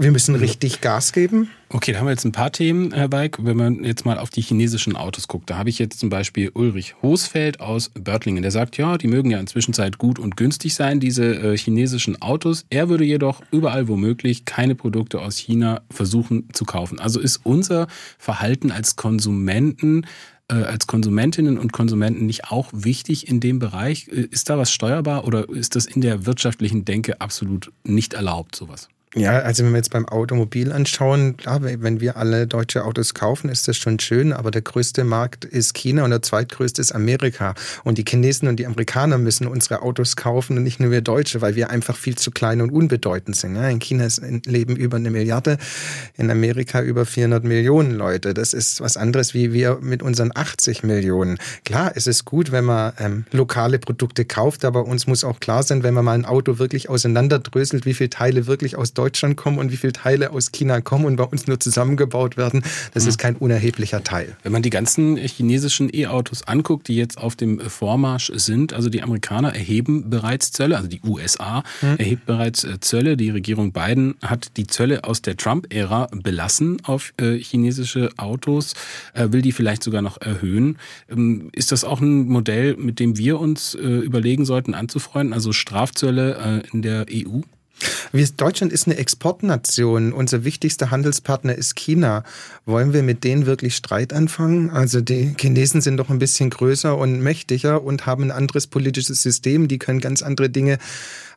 [0.00, 1.50] wir müssen richtig Gas geben.
[1.68, 3.36] Okay, da haben wir jetzt ein paar Themen, Herr Beik.
[3.44, 6.50] Wenn man jetzt mal auf die chinesischen Autos guckt, da habe ich jetzt zum Beispiel
[6.54, 8.42] Ulrich Hosfeld aus Börtlingen.
[8.42, 12.20] Der sagt, ja, die mögen ja inzwischen Zeit gut und günstig sein, diese äh, chinesischen
[12.22, 12.64] Autos.
[12.70, 16.98] Er würde jedoch überall womöglich keine Produkte aus China versuchen zu kaufen.
[16.98, 17.86] Also ist unser
[18.18, 20.06] Verhalten als Konsumenten
[20.48, 24.08] äh, als Konsumentinnen und Konsumenten nicht auch wichtig in dem Bereich?
[24.08, 28.56] Äh, ist da was steuerbar oder ist das in der wirtschaftlichen Denke absolut nicht erlaubt,
[28.56, 28.88] sowas?
[29.16, 33.50] Ja, also wenn wir jetzt beim Automobil anschauen, klar, wenn wir alle deutsche Autos kaufen,
[33.50, 37.54] ist das schon schön, aber der größte Markt ist China und der zweitgrößte ist Amerika.
[37.82, 41.40] Und die Chinesen und die Amerikaner müssen unsere Autos kaufen und nicht nur wir Deutsche,
[41.40, 43.56] weil wir einfach viel zu klein und unbedeutend sind.
[43.56, 44.06] In China
[44.46, 45.58] leben über eine Milliarde,
[46.16, 48.32] in Amerika über 400 Millionen Leute.
[48.32, 51.38] Das ist was anderes wie wir mit unseren 80 Millionen.
[51.64, 55.64] Klar, es ist gut, wenn man ähm, lokale Produkte kauft, aber uns muss auch klar
[55.64, 59.58] sein, wenn man mal ein Auto wirklich auseinanderdröselt, wie viele Teile wirklich aus Deutschland kommen
[59.58, 63.16] und wie viele Teile aus China kommen und bei uns nur zusammengebaut werden, das ist
[63.16, 64.36] kein unerheblicher Teil.
[64.42, 69.02] Wenn man die ganzen chinesischen E-Autos anguckt, die jetzt auf dem Vormarsch sind, also die
[69.02, 71.96] Amerikaner erheben bereits Zölle, also die USA hm.
[71.96, 73.16] erhebt bereits äh, Zölle.
[73.16, 78.74] Die Regierung Biden hat die Zölle aus der Trump-Ära belassen auf äh, chinesische Autos,
[79.14, 80.76] äh, will die vielleicht sogar noch erhöhen.
[81.08, 86.62] Ähm, ist das auch ein Modell, mit dem wir uns überlegen sollten anzufreunden, also Strafzölle
[86.72, 87.40] in der EU?
[88.12, 90.12] Wir, Deutschland ist eine Exportnation.
[90.12, 92.24] Unser wichtigster Handelspartner ist China.
[92.66, 94.70] Wollen wir mit denen wirklich Streit anfangen?
[94.70, 99.22] Also die Chinesen sind doch ein bisschen größer und mächtiger und haben ein anderes politisches
[99.22, 99.68] System.
[99.68, 100.78] Die können ganz andere Dinge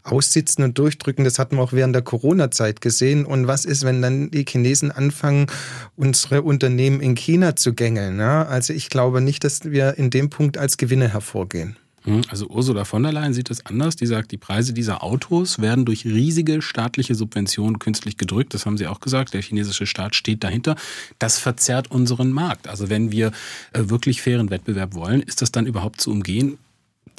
[0.03, 1.23] aussitzen und durchdrücken.
[1.23, 3.25] Das hatten wir auch während der Corona-Zeit gesehen.
[3.25, 5.47] Und was ist, wenn dann die Chinesen anfangen,
[5.95, 8.19] unsere Unternehmen in China zu gängeln?
[8.19, 11.77] Also ich glaube nicht, dass wir in dem Punkt als Gewinner hervorgehen.
[12.05, 13.95] Hm, also Ursula von der Leyen sieht es anders.
[13.95, 18.53] Die sagt, die Preise dieser Autos werden durch riesige staatliche Subventionen künstlich gedrückt.
[18.53, 19.33] Das haben sie auch gesagt.
[19.33, 20.75] Der chinesische Staat steht dahinter.
[21.19, 22.67] Das verzerrt unseren Markt.
[22.67, 23.31] Also wenn wir
[23.71, 26.57] äh, wirklich fairen Wettbewerb wollen, ist das dann überhaupt zu umgehen?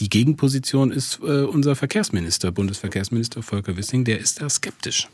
[0.00, 5.08] Die Gegenposition ist äh, unser Verkehrsminister, Bundesverkehrsminister Volker Wissing, der ist da skeptisch.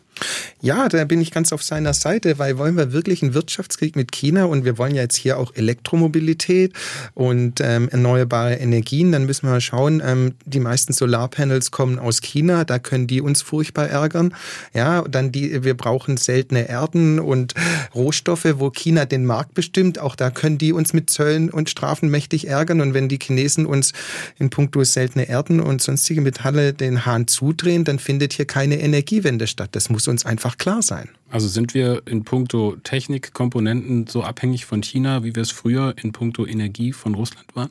[0.62, 4.12] Ja, da bin ich ganz auf seiner Seite, weil wollen wir wirklich einen Wirtschaftskrieg mit
[4.12, 6.74] China und wir wollen ja jetzt hier auch Elektromobilität
[7.14, 12.20] und ähm, erneuerbare Energien, dann müssen wir mal schauen, ähm, die meisten Solarpanels kommen aus
[12.20, 14.35] China, da können die uns furchtbar ärgern.
[14.74, 17.54] Ja, dann die, wir brauchen seltene Erden und
[17.94, 22.11] Rohstoffe, wo China den Markt bestimmt, auch da können die uns mit Zöllen und Strafen
[22.11, 23.92] mächtig ärgern und wenn die Chinesen uns
[24.38, 29.46] in puncto seltene Erden und sonstige Metalle den Hahn zudrehen, dann findet hier keine Energiewende
[29.46, 29.70] statt.
[29.72, 31.09] Das muss uns einfach klar sein.
[31.31, 36.12] Also sind wir in puncto Technikkomponenten so abhängig von China, wie wir es früher in
[36.12, 37.70] puncto Energie von Russland waren?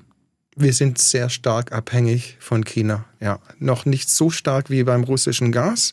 [0.56, 3.06] Wir sind sehr stark abhängig von China.
[3.21, 5.91] Ja, noch nicht so stark wie beim russischen Gas,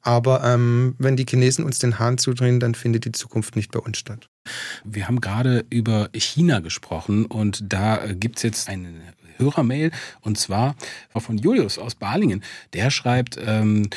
[0.00, 3.78] aber ähm, wenn die Chinesen uns den Hahn zudrehen, dann findet die Zukunft nicht bei
[3.78, 4.28] uns statt.
[4.84, 8.94] Wir haben gerade über China gesprochen und da äh, gibt es jetzt eine
[9.36, 9.90] Hörermail
[10.22, 10.76] und zwar
[11.14, 12.42] von Julius aus Balingen.
[12.72, 13.90] Der schreibt, ähm,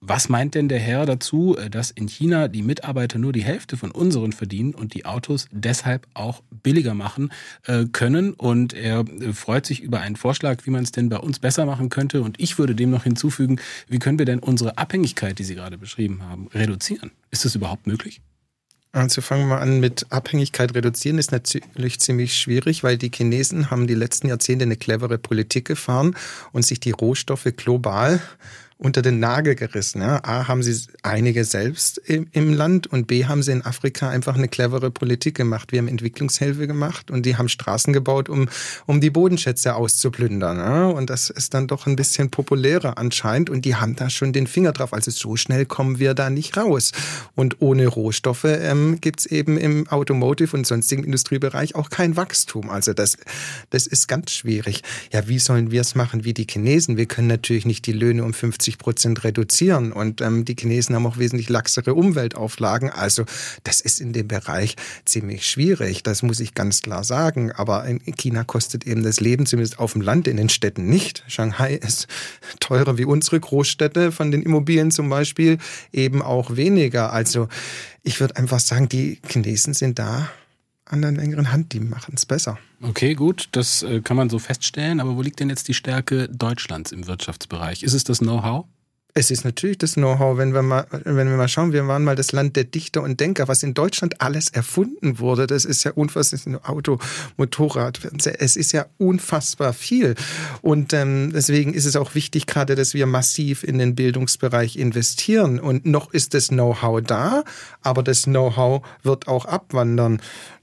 [0.00, 3.76] was meint denn der Herr dazu, äh, dass in China die Mitarbeiter nur die Hälfte
[3.76, 7.32] von unseren verdienen und die Autos deshalb auch billiger machen
[7.64, 8.32] äh, können?
[8.32, 11.64] Und er äh, freut sich über einen Vorschlag, wie man es denn bei uns besser
[11.64, 12.22] machen könnte.
[12.22, 15.78] Und ich würde dem noch hinzufügen, wie können wir denn unsere Abhängigkeit, die Sie gerade
[15.78, 17.12] beschrieben haben, reduzieren?
[17.30, 18.20] Ist das überhaupt möglich?
[18.90, 23.86] Also fangen wir an mit Abhängigkeit reduzieren ist natürlich ziemlich schwierig, weil die Chinesen haben
[23.86, 26.16] die letzten Jahrzehnte eine clevere Politik gefahren
[26.52, 28.20] und sich die Rohstoffe global
[28.78, 30.00] unter den Nagel gerissen.
[30.00, 30.20] Ja.
[30.22, 34.36] A, haben sie einige selbst im, im, Land und B, haben sie in Afrika einfach
[34.36, 35.72] eine clevere Politik gemacht.
[35.72, 38.48] Wir haben Entwicklungshilfe gemacht und die haben Straßen gebaut, um,
[38.86, 40.58] um die Bodenschätze auszuplündern.
[40.58, 40.86] Ja.
[40.86, 44.46] Und das ist dann doch ein bisschen populärer anscheinend und die haben da schon den
[44.46, 44.92] Finger drauf.
[44.92, 46.92] Also so schnell kommen wir da nicht raus.
[47.34, 52.70] Und ohne Rohstoffe ähm, gibt eben im Automotive und sonstigen Industriebereich auch kein Wachstum.
[52.70, 53.16] Also das,
[53.70, 54.84] das ist ganz schwierig.
[55.12, 56.96] Ja, wie sollen wir es machen wie die Chinesen?
[56.96, 59.92] Wir können natürlich nicht die Löhne um 50 50 Prozent reduzieren.
[59.92, 62.90] Und ähm, die Chinesen haben auch wesentlich laxere Umweltauflagen.
[62.90, 63.24] Also
[63.64, 66.02] das ist in dem Bereich ziemlich schwierig.
[66.02, 67.52] Das muss ich ganz klar sagen.
[67.52, 71.24] Aber in China kostet eben das Leben zumindest auf dem Land in den Städten nicht.
[71.28, 72.06] Shanghai ist
[72.60, 75.58] teurer wie unsere Großstädte von den Immobilien zum Beispiel
[75.92, 77.12] eben auch weniger.
[77.12, 77.48] Also
[78.02, 80.28] ich würde einfach sagen, die Chinesen sind da
[80.88, 82.58] an der längeren Hand, die machen es besser.
[82.82, 85.00] Okay, gut, das äh, kann man so feststellen.
[85.00, 87.82] Aber wo liegt denn jetzt die Stärke Deutschlands im Wirtschaftsbereich?
[87.82, 88.66] Ist es das Know-how?
[89.14, 92.14] Es ist natürlich das Know-how, wenn wir mal, wenn wir mal schauen, wir waren mal
[92.14, 95.48] das Land der Dichter und Denker, was in Deutschland alles erfunden wurde.
[95.48, 96.60] Das ist ja unfassbar.
[96.62, 96.98] Auto,
[97.36, 97.98] Motorrad,
[98.38, 100.14] es ist ja unfassbar viel.
[100.62, 105.58] Und ähm, deswegen ist es auch wichtig, gerade, dass wir massiv in den Bildungsbereich investieren.
[105.58, 107.42] Und noch ist das Know-how da,
[107.80, 110.20] aber das Know-how wird auch abwandern.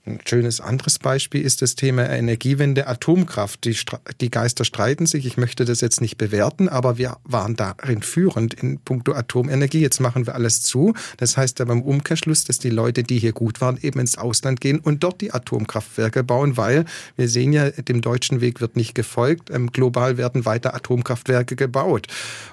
[0.07, 3.65] Ein schönes anderes Beispiel ist das Thema Energiewende, Atomkraft.
[3.65, 3.75] Die,
[4.21, 5.25] die Geister streiten sich.
[5.25, 9.79] Ich möchte das jetzt nicht bewerten, aber wir waren darin führend in puncto Atomenergie.
[9.79, 10.93] Jetzt machen wir alles zu.
[11.17, 14.61] Das heißt aber im Umkehrschluss, dass die Leute, die hier gut waren, eben ins Ausland
[14.61, 18.93] gehen und dort die Atomkraftwerke bauen, weil wir sehen ja, dem deutschen Weg wird nicht
[18.93, 19.49] gefolgt.
[19.49, 22.05] Ähm, global werden weiter Atomkraftwerke gebaut.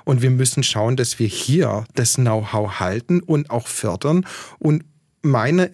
[0.04, 4.24] Und wir müssen schauen, dass wir hier das Know-how halten und auch fördern
[4.58, 4.84] und
[5.20, 5.70] meine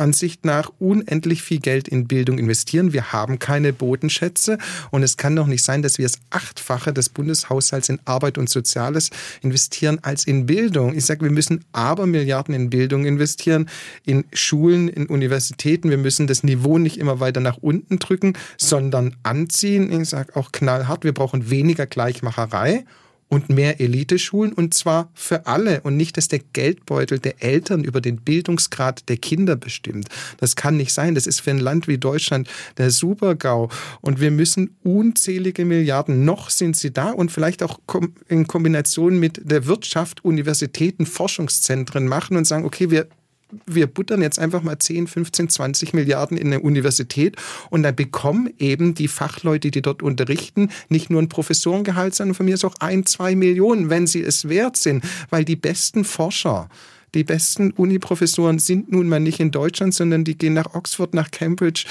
[0.00, 2.92] Ansicht nach unendlich viel Geld in Bildung investieren.
[2.92, 4.58] Wir haben keine Bodenschätze
[4.90, 8.48] und es kann doch nicht sein, dass wir das Achtfache des Bundeshaushalts in Arbeit und
[8.48, 9.10] Soziales
[9.42, 10.94] investieren als in Bildung.
[10.94, 13.68] Ich sage, wir müssen aber Milliarden in Bildung investieren,
[14.04, 15.90] in Schulen, in Universitäten.
[15.90, 19.92] Wir müssen das Niveau nicht immer weiter nach unten drücken, sondern anziehen.
[19.92, 22.84] Ich sage auch knallhart, wir brauchen weniger Gleichmacherei
[23.30, 28.02] und mehr Eliteschulen und zwar für alle und nicht, dass der Geldbeutel der Eltern über
[28.02, 30.08] den Bildungsgrad der Kinder bestimmt.
[30.38, 31.14] Das kann nicht sein.
[31.14, 36.50] Das ist für ein Land wie Deutschland der Supergau und wir müssen unzählige Milliarden, noch
[36.50, 37.78] sind sie da und vielleicht auch
[38.28, 43.06] in Kombination mit der Wirtschaft, Universitäten, Forschungszentren machen und sagen, okay, wir
[43.66, 47.36] wir buttern jetzt einfach mal 10, 15, 20 Milliarden in eine Universität
[47.70, 52.46] und dann bekommen eben die Fachleute, die dort unterrichten, nicht nur ein Professorengehalt, sondern von
[52.46, 56.68] mir ist auch ein, zwei Millionen, wenn sie es wert sind, weil die besten Forscher,
[57.14, 61.30] die besten Uniprofessoren sind nun mal nicht in Deutschland, sondern die gehen nach Oxford, nach
[61.30, 61.84] Cambridge,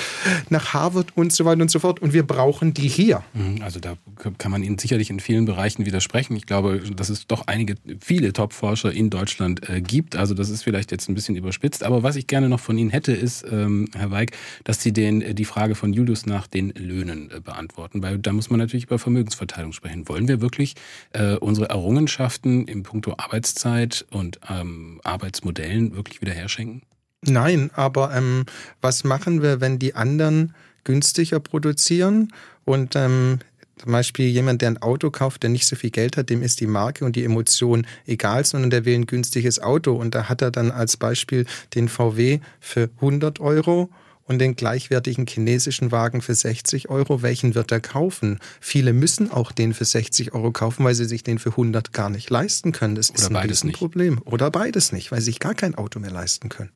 [0.49, 2.01] nach Harvard und so weiter und so fort.
[2.01, 3.23] Und wir brauchen die hier.
[3.34, 3.97] Mhm, also da
[4.38, 6.36] kann man Ihnen sicherlich in vielen Bereichen widersprechen.
[6.36, 10.15] Ich glaube, dass es doch einige, viele Top-Forscher in Deutschland äh, gibt.
[10.15, 11.84] Also das ist vielleicht jetzt ein bisschen überspitzt.
[11.84, 14.32] Aber was ich gerne noch von Ihnen hätte, ist, ähm, Herr Weig,
[14.63, 18.01] dass Sie den, äh, die Frage von Julius nach den Löhnen äh, beantworten.
[18.01, 20.08] Weil da muss man natürlich über Vermögensverteilung sprechen.
[20.08, 20.75] Wollen wir wirklich
[21.13, 26.84] äh, unsere Errungenschaften im Punkto Arbeitszeit und ähm, Arbeitsmodellen wirklich wieder herschenken?
[27.22, 28.45] Nein, aber ähm,
[28.82, 33.39] was machen wir, wenn die anderen günstiger produzieren und ähm,
[33.78, 36.60] zum Beispiel jemand, der ein Auto kauft, der nicht so viel Geld hat, dem ist
[36.60, 40.41] die Marke und die Emotion egal, sondern der will ein günstiges Auto und da hat
[40.41, 41.45] er dann als Beispiel
[41.76, 43.89] den VW für 100 Euro
[44.29, 48.39] und den gleichwertigen chinesischen Wagen für 60 Euro, welchen wird er kaufen?
[48.61, 52.11] Viele müssen auch den für 60 Euro kaufen, weil sie sich den für 100 gar
[52.11, 52.93] nicht leisten können.
[52.93, 54.21] Das Oder ist ein beides Problem.
[54.25, 56.69] Oder beides nicht, weil sie sich gar kein Auto mehr leisten können.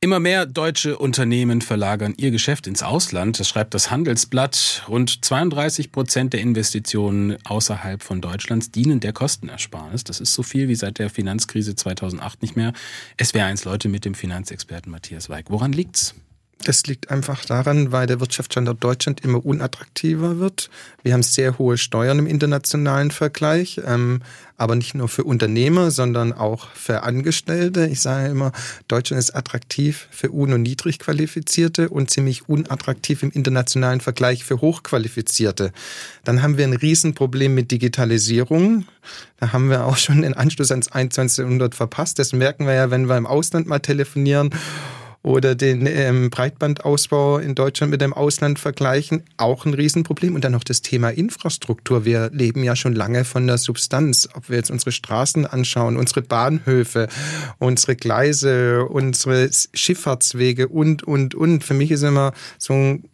[0.00, 3.40] Immer mehr deutsche Unternehmen verlagern ihr Geschäft ins Ausland.
[3.40, 4.84] Das schreibt das Handelsblatt.
[4.86, 10.04] Rund 32 Prozent der Investitionen außerhalb von Deutschlands dienen der Kostenersparnis.
[10.04, 12.74] Das ist so viel wie seit der Finanzkrise 2008 nicht mehr.
[13.16, 15.46] Es wäre eins Leute mit dem Finanzexperten Matthias Weig.
[15.48, 16.14] Woran liegt's?
[16.64, 20.70] Das liegt einfach daran, weil der Wirtschaftsstandort Deutschland immer unattraktiver wird.
[21.04, 24.20] Wir haben sehr hohe Steuern im internationalen Vergleich, ähm,
[24.56, 27.86] aber nicht nur für Unternehmer, sondern auch für Angestellte.
[27.86, 28.50] Ich sage immer,
[28.88, 34.60] Deutschland ist attraktiv für un- und niedrig qualifizierte und ziemlich unattraktiv im internationalen Vergleich für
[34.60, 35.72] Hochqualifizierte.
[36.24, 38.84] Dann haben wir ein Riesenproblem mit Digitalisierung.
[39.38, 41.38] Da haben wir auch schon den Anschluss ans 21.
[41.38, 42.18] Jahrhundert verpasst.
[42.18, 44.50] Das merken wir ja, wenn wir im Ausland mal telefonieren
[45.22, 50.34] oder den ähm, Breitbandausbau in Deutschland mit dem Ausland vergleichen, auch ein Riesenproblem.
[50.34, 52.04] Und dann noch das Thema Infrastruktur.
[52.04, 54.28] Wir leben ja schon lange von der Substanz.
[54.34, 57.08] Ob wir jetzt unsere Straßen anschauen, unsere Bahnhöfe,
[57.58, 61.64] unsere Gleise, unsere Schifffahrtswege und, und, und.
[61.64, 63.04] Für mich ist immer so ein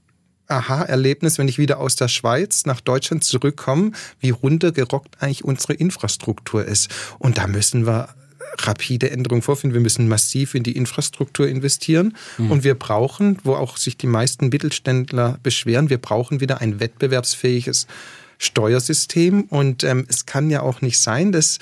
[0.47, 6.64] Aha-Erlebnis, wenn ich wieder aus der Schweiz nach Deutschland zurückkomme, wie runtergerockt eigentlich unsere Infrastruktur
[6.64, 6.90] ist.
[7.19, 8.11] Und da müssen wir
[8.59, 9.74] rapide Änderungen vorfinden.
[9.74, 12.16] Wir müssen massiv in die Infrastruktur investieren.
[12.38, 12.50] Mhm.
[12.50, 17.87] Und wir brauchen, wo auch sich die meisten Mittelständler beschweren, wir brauchen wieder ein wettbewerbsfähiges
[18.38, 19.42] Steuersystem.
[19.42, 21.59] Und ähm, es kann ja auch nicht sein, dass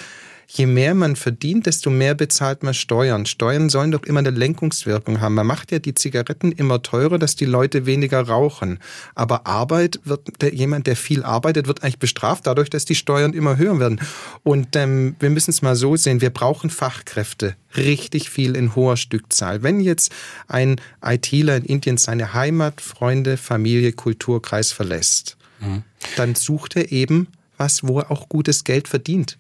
[0.47, 3.27] je mehr man verdient, desto mehr bezahlt man Steuern.
[3.27, 5.35] Steuern sollen doch immer eine Lenkungswirkung haben.
[5.35, 8.79] Man macht ja die Zigaretten immer teurer, dass die Leute weniger rauchen.
[9.15, 13.33] Aber Arbeit wird, der, jemand, der viel arbeitet, wird eigentlich bestraft dadurch, dass die Steuern
[13.33, 14.01] immer höher werden.
[14.43, 17.57] Und ähm, wir müssen es mal so sehen, wir brauchen Fachkräfte.
[17.77, 19.63] Richtig viel in hoher Stückzahl.
[19.63, 20.13] Wenn jetzt
[20.49, 25.83] ein ITler in Indien seine Heimat, Freunde, Familie, Kulturkreis verlässt, mhm.
[26.17, 29.39] dann sucht er eben was, wo er auch gutes Geld verdient.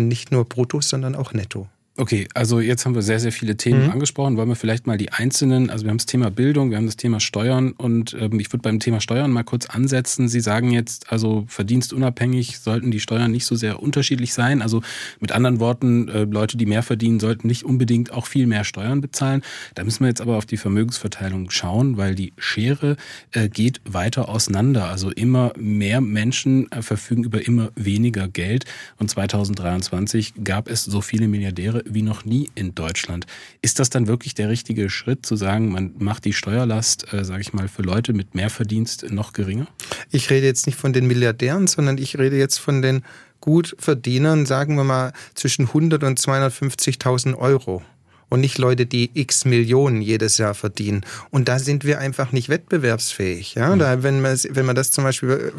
[0.00, 1.68] Und nicht nur brutto, sondern auch netto.
[2.00, 3.90] Okay, also jetzt haben wir sehr, sehr viele Themen mhm.
[3.90, 4.38] angesprochen.
[4.38, 6.96] Wollen wir vielleicht mal die einzelnen, also wir haben das Thema Bildung, wir haben das
[6.96, 10.26] Thema Steuern und ähm, ich würde beim Thema Steuern mal kurz ansetzen.
[10.26, 14.62] Sie sagen jetzt, also verdienstunabhängig sollten die Steuern nicht so sehr unterschiedlich sein.
[14.62, 14.80] Also
[15.20, 19.02] mit anderen Worten, äh, Leute, die mehr verdienen, sollten nicht unbedingt auch viel mehr Steuern
[19.02, 19.42] bezahlen.
[19.74, 22.96] Da müssen wir jetzt aber auf die Vermögensverteilung schauen, weil die Schere
[23.32, 24.88] äh, geht weiter auseinander.
[24.88, 28.64] Also immer mehr Menschen äh, verfügen über immer weniger Geld
[28.98, 33.26] und 2023 gab es so viele Milliardäre wie noch nie in Deutschland.
[33.62, 37.42] Ist das dann wirklich der richtige Schritt, zu sagen, man macht die Steuerlast, äh, sage
[37.42, 39.66] ich mal, für Leute mit mehr Verdienst noch geringer?
[40.10, 43.02] Ich rede jetzt nicht von den Milliardären, sondern ich rede jetzt von den
[43.40, 47.82] Gutverdienern, sagen wir mal zwischen 100 und 250.000 Euro
[48.30, 51.02] und nicht Leute, die x Millionen jedes Jahr verdienen.
[51.30, 53.54] Und da sind wir einfach nicht wettbewerbsfähig.
[53.56, 53.76] Ja?
[53.76, 55.52] Da, wenn, man, wenn man das zum Beispiel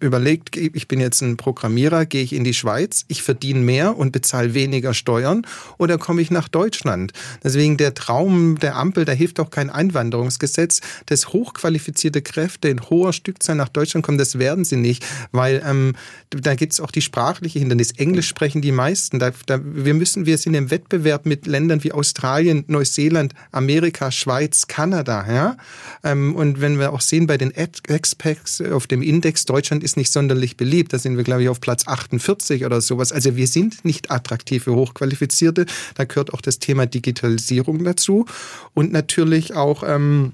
[0.00, 4.12] überlegt, ich bin jetzt ein Programmierer, gehe ich in die Schweiz, ich verdiene mehr und
[4.12, 5.46] bezahle weniger Steuern
[5.78, 7.12] oder komme ich nach Deutschland?
[7.42, 13.12] Deswegen der Traum der Ampel, da hilft auch kein Einwanderungsgesetz, dass hochqualifizierte Kräfte in hoher
[13.12, 15.94] Stückzahl nach Deutschland kommen, das werden sie nicht, weil ähm,
[16.30, 17.92] da gibt es auch die sprachliche Hindernis.
[17.92, 19.18] Englisch sprechen die meisten.
[19.18, 24.10] Da, da, wir müssen, wir sind im Wettbewerb mit Ländern wie Australien, Australien, Neuseeland, Amerika,
[24.10, 25.26] Schweiz, Kanada.
[25.30, 25.56] Ja?
[26.02, 30.10] Ähm, und wenn wir auch sehen bei den Expats auf dem Index, Deutschland ist nicht
[30.10, 30.94] sonderlich beliebt.
[30.94, 33.12] Da sind wir, glaube ich, auf Platz 48 oder sowas.
[33.12, 35.66] Also wir sind nicht attraktiv für Hochqualifizierte.
[35.94, 38.24] Da gehört auch das Thema Digitalisierung dazu.
[38.72, 39.82] Und natürlich auch...
[39.86, 40.32] Ähm,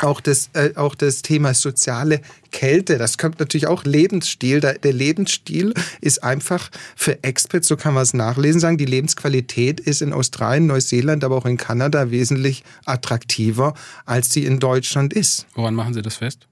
[0.00, 4.60] auch das, äh, auch das Thema soziale Kälte, das kommt natürlich auch Lebensstil.
[4.60, 9.80] Der, der Lebensstil ist einfach für Experts, so kann man es nachlesen, sagen, die Lebensqualität
[9.80, 13.74] ist in Australien, Neuseeland, aber auch in Kanada wesentlich attraktiver,
[14.04, 15.46] als sie in Deutschland ist.
[15.54, 16.46] Woran machen Sie das fest?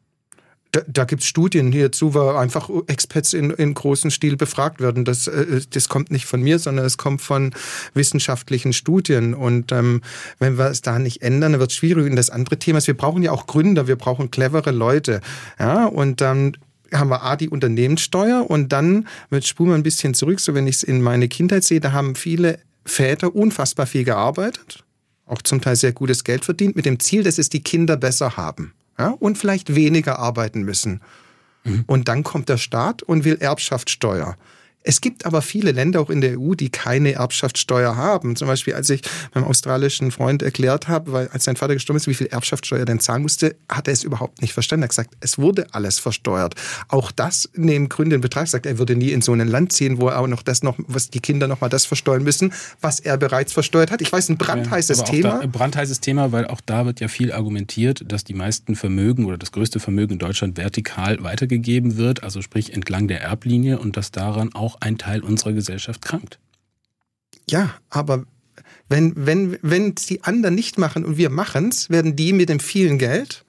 [0.73, 5.05] Da, da gibt es Studien hierzu, wo einfach Experts in, in großem Stil befragt werden.
[5.05, 7.53] Das, äh, das kommt nicht von mir, sondern es kommt von
[7.95, 9.35] wissenschaftlichen Studien.
[9.35, 10.03] Und ähm,
[10.39, 12.09] wenn wir es da nicht ändern, dann wird es schwierig.
[12.09, 15.21] Und das andere Thema ist, wir brauchen ja auch Gründer, wir brauchen clevere Leute.
[15.59, 16.57] Ja, und dann
[16.93, 19.07] haben wir A, die Unternehmenssteuer und dann,
[19.43, 22.15] spulen wir ein bisschen zurück, so wenn ich es in meine Kindheit sehe, da haben
[22.15, 24.85] viele Väter unfassbar viel gearbeitet,
[25.27, 28.37] auch zum Teil sehr gutes Geld verdient, mit dem Ziel, dass es die Kinder besser
[28.37, 31.01] haben ja, und vielleicht weniger arbeiten müssen.
[31.65, 31.85] Mhm.
[31.87, 34.37] Und dann kommt der Staat und will Erbschaftssteuer.
[34.83, 38.35] Es gibt aber viele Länder auch in der EU, die keine Erbschaftssteuer haben.
[38.35, 39.03] Zum Beispiel, als ich
[39.35, 42.85] meinem australischen Freund erklärt habe, weil als sein Vater gestorben ist, wie viel Erbschaftssteuer er
[42.87, 44.83] denn zahlen musste, hat er es überhaupt nicht verstanden.
[44.83, 46.55] Er hat gesagt, es wurde alles versteuert.
[46.89, 48.47] Auch das nehmen Gründe in Betracht.
[48.47, 50.63] Er sagt, er würde nie in so ein Land ziehen, wo er auch noch das
[50.63, 54.01] noch, was die Kinder noch mal das versteuern müssen, was er bereits versteuert hat.
[54.01, 55.41] Ich weiß, ein brandheißes ja, Thema.
[55.41, 59.37] Da, brandheißes Thema, weil auch da wird ja viel argumentiert, dass die meisten Vermögen oder
[59.37, 64.11] das größte Vermögen in Deutschland vertikal weitergegeben wird, also sprich entlang der Erblinie und dass
[64.11, 66.39] daran auch auch ein Teil unserer Gesellschaft krankt.
[67.49, 68.25] Ja, aber
[68.89, 72.61] wenn, wenn, wenn die anderen nicht machen und wir machen es, werden die mit dem
[72.61, 73.45] vielen Geld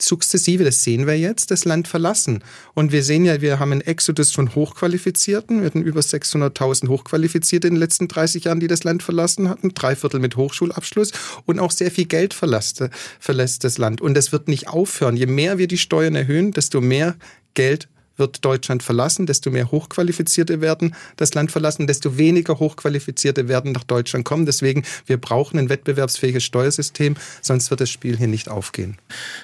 [0.00, 2.44] sukzessive, das sehen wir jetzt, das Land verlassen.
[2.74, 5.60] Und wir sehen ja, wir haben einen Exodus von Hochqualifizierten.
[5.60, 9.70] Wir hatten über 600.000 Hochqualifizierte in den letzten 30 Jahren, die das Land verlassen hatten.
[9.70, 11.12] Drei Viertel mit Hochschulabschluss.
[11.46, 12.84] Und auch sehr viel Geld verlässt,
[13.18, 14.00] verlässt das Land.
[14.00, 15.16] Und das wird nicht aufhören.
[15.16, 17.16] Je mehr wir die Steuern erhöhen, desto mehr
[17.54, 23.72] Geld wird Deutschland verlassen, desto mehr Hochqualifizierte werden das Land verlassen, desto weniger Hochqualifizierte werden
[23.72, 24.46] nach Deutschland kommen.
[24.46, 28.98] Deswegen, wir brauchen ein wettbewerbsfähiges Steuersystem, sonst wird das Spiel hier nicht aufgehen.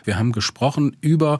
[0.04, 1.38] Wir haben gesprochen über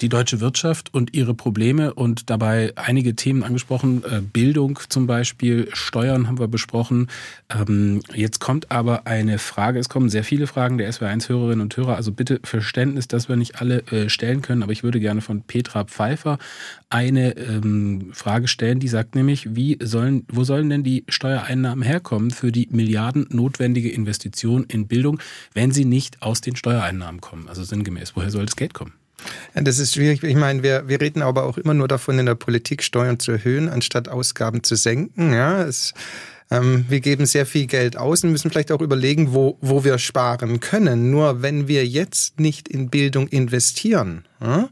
[0.00, 4.02] die deutsche Wirtschaft und ihre Probleme und dabei einige Themen angesprochen.
[4.04, 7.08] Äh, Bildung zum Beispiel, Steuern haben wir besprochen.
[7.50, 11.96] Ähm, jetzt kommt aber eine Frage, es kommen sehr viele Fragen der SW1-Hörerinnen und Hörer,
[11.96, 15.42] also bitte Verständnis, dass wir nicht alle äh, stellen können, aber ich würde gerne von
[15.42, 16.38] Petra Pfeiffer
[16.88, 22.30] eine ähm, Frage stellen, die sagt nämlich, wie sollen, wo sollen denn die Steuereinnahmen herkommen
[22.30, 25.20] für die Milliarden notwendige Investition in Bildung,
[25.54, 27.48] wenn sie nicht aus den Steuereinnahmen kommen?
[27.48, 28.92] Also sinngemäß, woher soll das Geld kommen?
[29.54, 30.22] Ja, das ist schwierig.
[30.22, 33.32] Ich meine, wir, wir reden aber auch immer nur davon, in der Politik Steuern zu
[33.32, 35.32] erhöhen, anstatt Ausgaben zu senken.
[35.32, 35.94] Ja, es,
[36.50, 39.98] ähm, wir geben sehr viel Geld aus und müssen vielleicht auch überlegen, wo, wo wir
[39.98, 41.10] sparen können.
[41.10, 44.68] Nur wenn wir jetzt nicht in Bildung investieren, ja,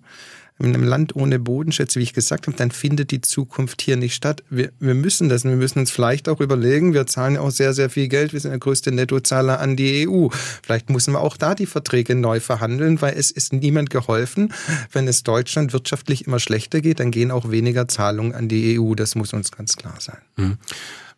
[0.59, 4.15] in einem Land ohne Bodenschätze, wie ich gesagt habe, dann findet die Zukunft hier nicht
[4.15, 4.43] statt.
[4.51, 7.91] Wir, wir müssen das wir müssen uns vielleicht auch überlegen, wir zahlen auch sehr, sehr
[7.91, 10.29] viel Geld, wir sind der größte Nettozahler an die EU.
[10.63, 14.53] Vielleicht müssen wir auch da die Verträge neu verhandeln, weil es ist niemand geholfen.
[14.93, 18.95] Wenn es Deutschland wirtschaftlich immer schlechter geht, dann gehen auch weniger Zahlungen an die EU.
[18.95, 20.19] Das muss uns ganz klar sein.
[20.37, 20.59] Hm.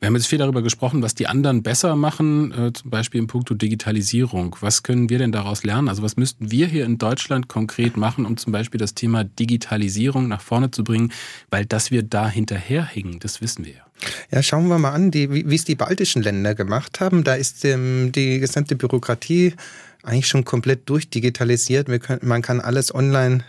[0.00, 3.26] Wir haben jetzt viel darüber gesprochen, was die anderen besser machen, äh, zum Beispiel im
[3.26, 4.56] Punkto Digitalisierung.
[4.60, 5.90] Was können wir denn daraus lernen?
[5.90, 10.26] Also was müssten wir hier in Deutschland konkret machen, um zum Beispiel das Thema Digitalisierung
[10.26, 11.12] nach vorne zu bringen?
[11.50, 13.84] Weil dass wir da hinterherhängen, das wissen wir ja.
[14.30, 17.22] Ja, schauen wir mal an, die, wie es die baltischen Länder gemacht haben.
[17.22, 19.52] Da ist ähm, die gesamte Bürokratie
[20.02, 21.86] eigentlich schon komplett durchdigitalisiert.
[22.02, 23.44] Können, man kann alles online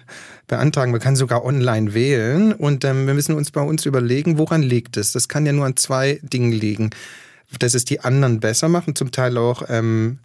[0.47, 4.61] beantragen, man kann sogar online wählen und ähm, wir müssen uns bei uns überlegen, woran
[4.61, 5.11] liegt es?
[5.13, 6.91] Das kann ja nur an zwei Dingen liegen
[7.59, 10.19] dass es die anderen besser machen, zum Teil auch ähm,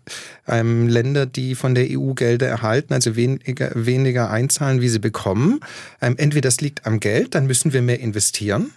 [0.46, 5.60] ähm, Länder, die von der EU Gelder erhalten, also weniger, weniger einzahlen, wie sie bekommen.
[6.00, 8.70] Ähm, entweder das liegt am Geld, dann müssen wir mehr investieren.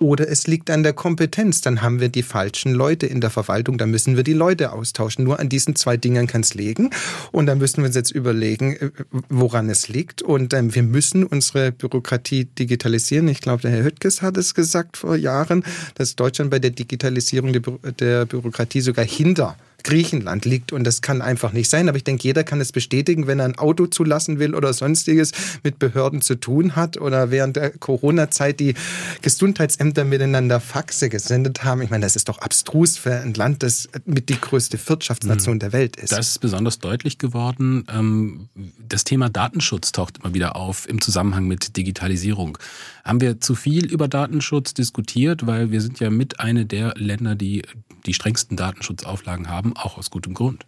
[0.00, 1.60] Oder es liegt an der Kompetenz.
[1.60, 3.78] Dann haben wir die falschen Leute in der Verwaltung.
[3.78, 5.24] Dann müssen wir die Leute austauschen.
[5.24, 6.90] Nur an diesen zwei Dingen kann es liegen.
[7.32, 8.90] Und dann müssen wir uns jetzt überlegen, äh,
[9.28, 10.22] woran es liegt.
[10.22, 13.26] Und ähm, wir müssen unsere Bürokratie digitalisieren.
[13.26, 15.64] Ich glaube, der Herr Höttges hat es gesagt vor Jahren,
[15.96, 21.52] dass Deutschland bei der Digitalisierung der Bürokratie sogar hinter Griechenland liegt und das kann einfach
[21.52, 21.88] nicht sein.
[21.88, 25.32] Aber ich denke, jeder kann es bestätigen, wenn er ein Auto zulassen will oder sonstiges
[25.62, 28.74] mit Behörden zu tun hat oder während der Corona-Zeit die
[29.22, 31.80] Gesundheitsämter miteinander Faxe gesendet haben.
[31.82, 35.60] Ich meine, das ist doch abstrus für ein Land, das mit die größte Wirtschaftsnation mhm.
[35.60, 36.12] der Welt ist.
[36.12, 37.84] Das ist besonders deutlich geworden.
[37.88, 38.48] Ähm,
[38.88, 42.58] das Thema Datenschutz taucht immer wieder auf im Zusammenhang mit Digitalisierung.
[43.04, 47.36] Haben wir zu viel über Datenschutz diskutiert, weil wir sind ja mit eine der Länder,
[47.36, 47.62] die
[48.08, 50.66] die strengsten Datenschutzauflagen haben, auch aus gutem Grund.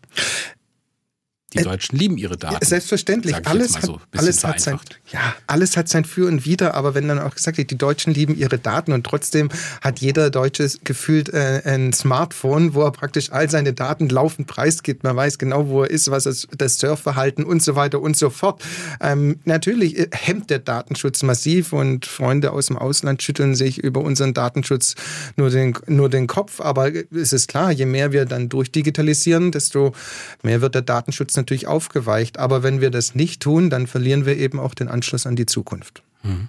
[1.53, 2.65] Die äh, Deutschen lieben ihre Daten.
[2.65, 3.35] Selbstverständlich.
[3.47, 4.79] Alles, hat, so alles, hat sein,
[5.11, 8.15] ja, alles hat sein Für und Wider, aber wenn dann auch gesagt wird, die Deutschen
[8.15, 9.49] lieben ihre Daten und trotzdem
[9.81, 15.03] hat jeder Deutsche gefühlt äh, ein Smartphone, wo er praktisch all seine Daten laufend preisgibt.
[15.03, 18.31] Man weiß genau, wo er ist, was ist das Surfverhalten und so weiter und so
[18.31, 18.63] fort.
[19.01, 24.03] Ähm, natürlich äh, hemmt der Datenschutz massiv und Freunde aus dem Ausland schütteln sich über
[24.03, 24.95] unseren Datenschutz
[25.37, 26.61] nur den, nur den Kopf.
[26.61, 29.95] Aber es ist klar, je mehr wir dann durchdigitalisieren, desto
[30.43, 32.39] mehr wird der Datenschutz natürlich aufgeweicht.
[32.39, 35.47] Aber wenn wir das nicht tun, dann verlieren wir eben auch den Anschluss an die
[35.47, 36.03] Zukunft.
[36.23, 36.49] Mhm.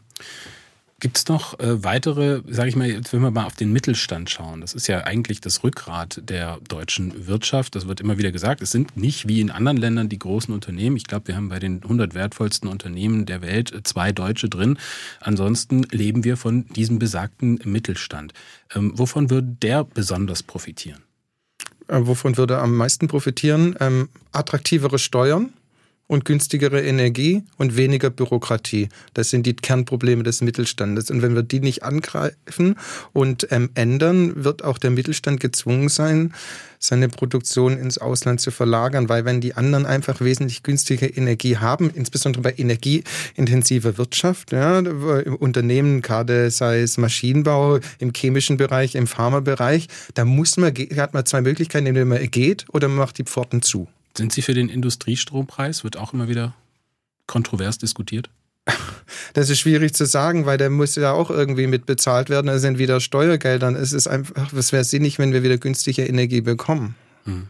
[1.01, 4.29] Gibt es noch äh, weitere, sage ich mal, jetzt wenn wir mal auf den Mittelstand
[4.29, 8.61] schauen, das ist ja eigentlich das Rückgrat der deutschen Wirtschaft, das wird immer wieder gesagt,
[8.61, 11.57] es sind nicht wie in anderen Ländern die großen Unternehmen, ich glaube, wir haben bei
[11.57, 14.77] den 100 wertvollsten Unternehmen der Welt zwei Deutsche drin,
[15.19, 18.33] ansonsten leben wir von diesem besagten Mittelstand.
[18.75, 21.01] Ähm, wovon würde der besonders profitieren?
[21.91, 23.75] Äh, wovon würde am meisten profitieren?
[23.79, 25.51] Ähm, attraktivere Steuern
[26.11, 28.89] und günstigere Energie und weniger Bürokratie.
[29.13, 31.09] Das sind die Kernprobleme des Mittelstandes.
[31.09, 32.75] Und wenn wir die nicht angreifen
[33.13, 36.33] und ähm, ändern, wird auch der Mittelstand gezwungen sein,
[36.79, 41.89] seine Produktion ins Ausland zu verlagern, weil wenn die anderen einfach wesentlich günstige Energie haben,
[41.89, 49.07] insbesondere bei energieintensiver Wirtschaft, ja, im Unternehmen, gerade sei es Maschinenbau, im chemischen Bereich, im
[49.07, 53.23] Pharmabereich, da muss man, hat man zwei Möglichkeiten, indem man geht oder man macht die
[53.23, 53.87] Pforten zu.
[54.15, 55.83] Sind Sie für den Industriestrompreis?
[55.83, 56.53] Wird auch immer wieder
[57.27, 58.29] kontrovers diskutiert?
[59.33, 62.47] Das ist schwierig zu sagen, weil der muss ja auch irgendwie mitbezahlt werden.
[62.47, 63.75] Da sind wieder Steuergeldern.
[63.75, 66.95] Es ist einfach, es wäre sinnig, wenn wir wieder günstige Energie bekommen.
[67.23, 67.47] Hm.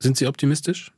[0.00, 0.92] Sind Sie optimistisch,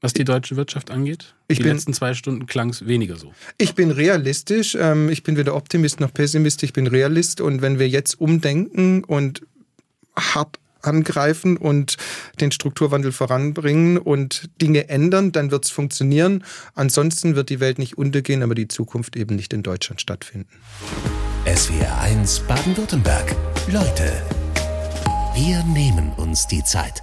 [0.00, 1.34] was die deutsche Wirtschaft angeht?
[1.48, 3.32] Ich die bin, letzten zwei Stunden klang es weniger so.
[3.58, 4.76] Ich bin realistisch.
[4.78, 6.62] Ähm, ich bin weder Optimist noch Pessimist.
[6.62, 7.40] Ich bin Realist.
[7.40, 9.42] Und wenn wir jetzt umdenken und
[10.16, 11.96] hart angreifen und
[12.40, 16.44] den Strukturwandel voranbringen und Dinge ändern, dann wird es funktionieren.
[16.74, 20.48] Ansonsten wird die Welt nicht untergehen, aber die Zukunft eben nicht in Deutschland stattfinden.
[21.46, 23.34] SWR 1 Baden-Württemberg.
[23.68, 24.12] Leute,
[25.34, 27.02] wir nehmen uns die Zeit.